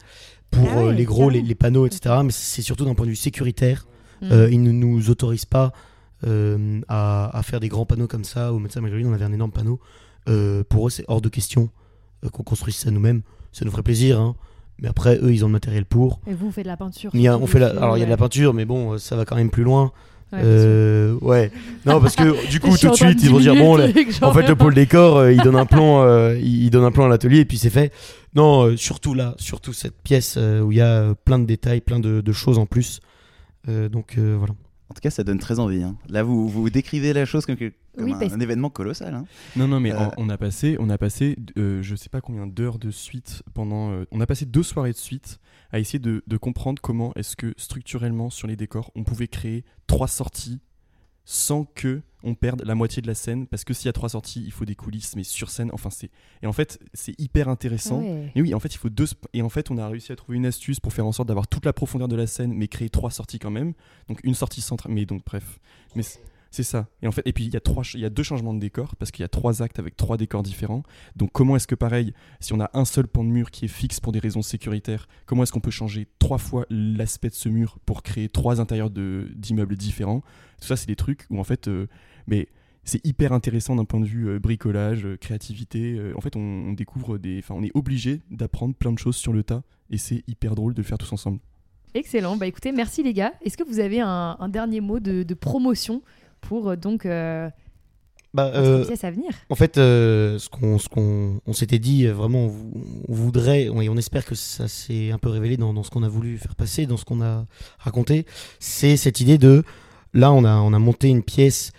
pour 0.49 0.69
ah 0.69 0.93
les 0.93 1.03
gros, 1.03 1.29
les, 1.29 1.55
panneaux, 1.55 1.85
etc. 1.85 2.15
Mais 2.23 2.31
c'est 2.31 2.61
surtout 2.61 2.85
d'un 2.85 2.95
point 2.95 3.05
de 3.05 3.11
vue 3.11 3.17
sécuritaire. 3.17 3.85
Hmm. 4.21 4.47
ils 4.49 4.61
ne 4.61 4.71
nous 4.71 5.09
autorisent 5.09 5.45
pas 5.45 5.73
à, 6.23 7.41
faire 7.43 7.59
des 7.59 7.67
grands 7.67 7.85
panneaux 7.85 8.07
comme 8.07 8.23
ça. 8.23 8.53
Au 8.53 8.59
médecin 8.59 8.79
Marguerite, 8.79 9.05
on 9.07 9.13
avait 9.13 9.25
un 9.25 9.33
énorme 9.33 9.51
panneau. 9.51 9.79
pour 10.69 10.87
eux, 10.87 10.89
c'est 10.89 11.03
hors 11.09 11.21
de 11.21 11.27
question 11.27 11.69
qu'on 12.31 12.43
construise 12.43 12.77
ça 12.77 12.91
nous-mêmes 12.91 13.23
ça 13.51 13.65
nous 13.65 13.71
ferait 13.71 13.83
plaisir. 13.83 14.19
Hein. 14.19 14.35
Mais 14.79 14.87
après, 14.87 15.19
eux, 15.21 15.31
ils 15.31 15.43
ont 15.43 15.47
le 15.47 15.53
matériel 15.53 15.85
pour. 15.85 16.19
Et 16.27 16.33
vous, 16.33 16.47
vous 16.47 16.51
faites 16.51 16.65
de 16.65 16.69
la 16.69 16.77
peinture 16.77 17.11
il 17.13 17.29
on 17.29 17.47
fait 17.47 17.59
la... 17.59 17.67
Alors, 17.67 17.97
il 17.97 17.99
y 17.99 18.03
a 18.03 18.05
de 18.05 18.11
la 18.11 18.17
peinture, 18.17 18.53
mais 18.53 18.65
bon, 18.65 18.97
ça 18.97 19.15
va 19.15 19.25
quand 19.25 19.35
même 19.35 19.51
plus 19.51 19.63
loin. 19.63 19.91
Ouais, 20.33 20.39
euh, 20.43 21.17
ouais. 21.19 21.51
non 21.85 21.99
parce 21.99 22.15
que 22.15 22.49
du 22.49 22.59
coup 22.61 22.77
tout 22.77 22.89
de 22.89 22.95
suite 22.95 23.21
ils 23.21 23.29
vont 23.29 23.39
dire 23.41 23.53
bon 23.53 23.73
en 23.77 24.31
fait 24.31 24.47
le 24.47 24.55
pôle 24.55 24.73
décor 24.73 25.17
euh, 25.17 25.33
il 25.33 25.41
donne 25.41 25.57
un 25.57 25.65
plan 25.65 26.03
euh, 26.03 26.39
il 26.39 26.69
donne 26.69 26.85
un 26.85 26.91
plan 26.91 27.03
à 27.03 27.09
l'atelier 27.09 27.39
et 27.39 27.45
puis 27.45 27.57
c'est 27.57 27.69
fait 27.69 27.91
non 28.33 28.77
surtout 28.77 29.13
là 29.13 29.35
surtout 29.39 29.73
cette 29.73 30.01
pièce 30.01 30.37
où 30.37 30.71
il 30.71 30.77
y 30.77 30.81
a 30.81 31.13
plein 31.25 31.37
de 31.37 31.43
détails 31.43 31.81
plein 31.81 31.99
de, 31.99 32.21
de 32.21 32.31
choses 32.31 32.59
en 32.59 32.65
plus 32.65 33.01
donc 33.67 34.17
voilà 34.17 34.53
en 34.91 34.93
tout 34.93 34.99
cas, 34.99 35.09
ça 35.09 35.23
donne 35.23 35.39
très 35.39 35.59
envie. 35.59 35.83
Hein. 35.83 35.95
Là, 36.09 36.21
vous, 36.21 36.49
vous 36.49 36.69
décrivez 36.69 37.13
la 37.13 37.23
chose 37.23 37.45
comme, 37.45 37.55
un, 37.97 38.39
événement 38.41 38.69
colossal. 38.69 39.13
Hein. 39.13 39.23
Non, 39.55 39.69
non, 39.69 39.79
mais 39.79 39.93
euh. 39.93 40.09
on 40.17 40.27
a 40.27 40.37
passé, 40.37 40.75
on 40.81 40.89
a 40.89 40.97
passé 40.97 41.37
euh, 41.57 41.81
je 41.81 41.95
sais 41.95 42.09
pas 42.09 42.19
combien 42.19 42.45
d'heures 42.45 42.77
de 42.77 42.91
suite 42.91 43.41
pendant. 43.53 43.93
Euh, 43.93 44.03
on 44.11 44.19
a 44.19 44.25
passé 44.25 44.45
deux 44.45 44.63
soirées 44.63 44.91
de 44.91 44.97
suite 44.97 45.39
à 45.71 45.79
essayer 45.79 45.97
de, 45.97 46.25
de 46.27 46.37
comprendre 46.37 46.81
comment 46.81 47.13
est-ce 47.15 47.37
que 47.37 47.53
structurellement 47.55 48.29
sur 48.29 48.49
les 48.49 48.57
décors, 48.57 48.91
on 48.95 49.05
pouvait 49.05 49.29
créer 49.29 49.63
trois 49.87 50.09
sorties 50.09 50.59
sans 51.25 51.65
que 51.65 52.01
on 52.23 52.35
perde 52.35 52.61
la 52.63 52.75
moitié 52.75 53.01
de 53.01 53.07
la 53.07 53.15
scène 53.15 53.47
parce 53.47 53.63
que 53.63 53.73
s'il 53.73 53.87
y 53.87 53.89
a 53.89 53.93
trois 53.93 54.09
sorties, 54.09 54.43
il 54.45 54.51
faut 54.51 54.65
des 54.65 54.75
coulisses 54.75 55.15
mais 55.15 55.23
sur 55.23 55.49
scène. 55.49 55.71
Enfin 55.73 55.89
c'est 55.89 56.11
et 56.43 56.47
en 56.47 56.53
fait 56.53 56.79
c'est 56.93 57.19
hyper 57.19 57.49
intéressant. 57.49 58.03
Et 58.35 58.41
oui, 58.41 58.53
en 58.53 58.59
fait 58.59 58.73
il 58.73 58.77
faut 58.77 58.89
deux 58.89 59.07
et 59.33 59.41
en 59.41 59.49
fait 59.49 59.71
on 59.71 59.77
a 59.77 59.87
réussi 59.87 60.11
à 60.11 60.15
trouver 60.15 60.37
une 60.37 60.45
astuce 60.45 60.79
pour 60.79 60.93
faire 60.93 61.05
en 61.05 61.11
sorte 61.11 61.27
d'avoir 61.27 61.47
toute 61.47 61.65
la 61.65 61.73
profondeur 61.73 62.07
de 62.07 62.15
la 62.15 62.27
scène 62.27 62.53
mais 62.53 62.67
créer 62.67 62.89
trois 62.89 63.11
sorties 63.11 63.39
quand 63.39 63.51
même. 63.51 63.73
Donc 64.07 64.19
une 64.23 64.35
sortie 64.35 64.61
centrale. 64.61 64.91
Mais 64.91 65.05
donc 65.05 65.23
bref, 65.25 65.59
mais 65.95 66.03
c'est 66.51 66.63
ça. 66.63 66.87
Et 67.01 67.07
en 67.07 67.11
fait, 67.11 67.21
et 67.25 67.31
puis 67.31 67.45
il 67.45 67.53
y 67.53 67.55
a 67.55 67.61
trois, 67.61 67.83
il 67.93 68.01
y 68.01 68.05
a 68.05 68.09
deux 68.09 68.23
changements 68.23 68.53
de 68.53 68.59
décor 68.59 68.97
parce 68.97 69.09
qu'il 69.09 69.23
y 69.23 69.25
a 69.25 69.29
trois 69.29 69.61
actes 69.61 69.79
avec 69.79 69.95
trois 69.95 70.17
décors 70.17 70.43
différents. 70.43 70.83
Donc 71.15 71.31
comment 71.31 71.55
est-ce 71.55 71.65
que 71.65 71.75
pareil, 71.75 72.13
si 72.41 72.51
on 72.51 72.59
a 72.59 72.69
un 72.73 72.83
seul 72.83 73.07
pan 73.07 73.23
de 73.23 73.29
mur 73.29 73.51
qui 73.51 73.65
est 73.65 73.69
fixe 73.69 74.01
pour 74.01 74.11
des 74.11 74.19
raisons 74.19 74.41
sécuritaires, 74.41 75.07
comment 75.25 75.43
est-ce 75.43 75.53
qu'on 75.53 75.61
peut 75.61 75.71
changer 75.71 76.09
trois 76.19 76.37
fois 76.37 76.65
l'aspect 76.69 77.29
de 77.29 77.35
ce 77.35 77.47
mur 77.47 77.79
pour 77.85 78.03
créer 78.03 78.27
trois 78.27 78.59
intérieurs 78.59 78.89
d'immeubles 78.89 79.77
différents? 79.77 80.23
Tout 80.59 80.67
ça, 80.67 80.75
c'est 80.75 80.87
des 80.87 80.97
trucs 80.97 81.25
où 81.29 81.39
en 81.39 81.45
fait, 81.45 81.69
euh, 81.69 81.87
mais 82.27 82.49
c'est 82.83 83.03
hyper 83.05 83.31
intéressant 83.31 83.77
d'un 83.77 83.85
point 83.85 84.01
de 84.01 84.05
vue 84.05 84.27
euh, 84.27 84.39
bricolage, 84.39 85.05
euh, 85.05 85.15
créativité. 85.15 86.01
en 86.17 86.19
fait, 86.19 86.35
on, 86.35 86.73
découvre 86.73 87.17
des, 87.17 87.39
enfin, 87.39 87.55
on 87.57 87.63
est 87.63 87.71
obligé 87.75 88.19
d'apprendre 88.29 88.75
plein 88.75 88.91
de 88.91 88.99
choses 88.99 89.15
sur 89.15 89.31
le 89.31 89.43
tas 89.43 89.63
et 89.89 89.97
c'est 89.97 90.21
hyper 90.27 90.55
drôle 90.55 90.73
de 90.73 90.81
le 90.81 90.85
faire 90.85 90.97
tous 90.97 91.13
ensemble. 91.13 91.39
Excellent. 91.93 92.35
Bah 92.35 92.47
écoutez, 92.47 92.73
merci 92.73 93.03
les 93.03 93.13
gars. 93.13 93.33
Est-ce 93.41 93.57
que 93.57 93.63
vous 93.63 93.79
avez 93.79 94.01
un, 94.01 94.49
dernier 94.49 94.81
mot 94.81 94.99
de 94.99 95.33
promotion 95.33 96.01
pour 96.41 96.69
euh, 96.69 96.75
donc 96.75 97.05
euh, 97.05 97.49
bah, 98.33 98.51
euh, 98.53 98.85
pièce 98.85 99.03
à 99.03 99.11
venir. 99.11 99.31
En 99.49 99.55
fait, 99.55 99.75
ce 99.75 100.49
qu'on 100.49 100.79
ce 100.79 100.89
qu'on 100.89 101.41
on 101.45 101.53
s'était 101.53 101.79
dit, 101.79 102.07
vraiment, 102.07 102.51
on, 103.07 103.13
voudrait, 103.13 103.63
et 103.63 103.89
on 103.89 103.97
espère 103.97 104.25
que 104.25 104.35
ça 104.35 104.67
s'est 104.67 105.11
un 105.11 105.17
peu 105.17 105.29
révélé 105.29 105.57
dans, 105.57 105.73
dans 105.73 105.83
ce 105.83 105.89
qu'on 105.89 106.03
a 106.03 106.09
voulu 106.09 106.37
faire 106.37 106.55
passer, 106.55 106.85
dans 106.85 106.97
ce 106.97 107.05
qu'on 107.05 107.21
a 107.21 107.45
raconté, 107.79 108.25
c'est 108.59 108.95
cette 108.97 109.19
idée 109.19 109.37
de, 109.37 109.63
là, 110.13 110.31
on 110.31 110.45
a, 110.45 110.55
on 110.55 110.73
a 110.73 110.79
monté 110.79 111.09
une 111.09 111.23
pièce 111.23 111.71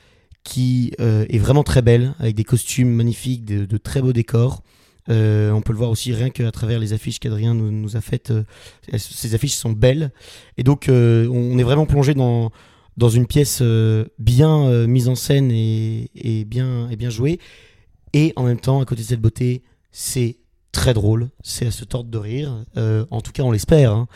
qui 0.44 0.92
est 0.98 1.38
vraiment 1.38 1.62
très 1.62 1.82
belle, 1.82 2.14
avec 2.18 2.34
des 2.34 2.44
costumes 2.44 2.90
magnifiques, 2.90 3.44
de, 3.44 3.76
très 3.78 4.02
beaux 4.02 4.12
décors. 4.12 4.62
on 5.08 5.62
peut 5.64 5.72
le 5.72 5.78
voir 5.78 5.88
aussi 5.88 6.12
rien 6.12 6.28
qu'à 6.28 6.50
travers 6.50 6.80
les 6.80 6.92
affiches 6.92 7.18
qu'Adrien 7.18 7.54
nous, 7.54 7.70
nous, 7.70 7.96
a 7.96 8.02
faites. 8.02 8.32
ces 8.94 9.34
affiches 9.34 9.54
sont 9.54 9.72
belles. 9.72 10.10
Et 10.58 10.64
donc, 10.64 10.86
on 10.90 11.58
est 11.58 11.62
vraiment 11.62 11.86
plongé 11.86 12.12
dans, 12.12 12.50
dans 12.96 13.08
une 13.08 13.26
pièce 13.26 13.60
euh, 13.62 14.04
bien 14.18 14.66
euh, 14.66 14.86
mise 14.86 15.08
en 15.08 15.14
scène 15.14 15.50
et, 15.50 16.44
bien, 16.46 16.88
et 16.90 16.96
bien 16.96 17.10
jouée. 17.10 17.38
Et 18.12 18.32
en 18.36 18.44
même 18.44 18.60
temps, 18.60 18.80
à 18.80 18.84
côté 18.84 19.02
de 19.02 19.06
cette 19.06 19.20
beauté, 19.20 19.62
c'est 19.90 20.38
très 20.70 20.94
drôle, 20.94 21.30
c'est 21.42 21.66
à 21.66 21.70
se 21.70 21.84
tordre 21.84 22.10
de 22.10 22.18
rire. 22.18 22.64
Euh, 22.76 23.06
en 23.10 23.20
tout 23.20 23.32
cas, 23.32 23.42
on 23.42 23.50
l'espère, 23.50 23.92
hein. 23.92 24.08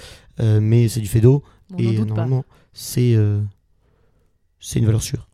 mais 0.61 0.89
c'est 0.89 1.01
du 1.01 1.09
fait 1.09 1.21
d'eau. 1.21 1.43
et 1.79 1.99
normalement, 1.99 2.45
c'est 2.73 3.17
c'est 4.61 4.79
une 4.79 4.87
valeur 4.87 5.03
sûre. 5.03 5.29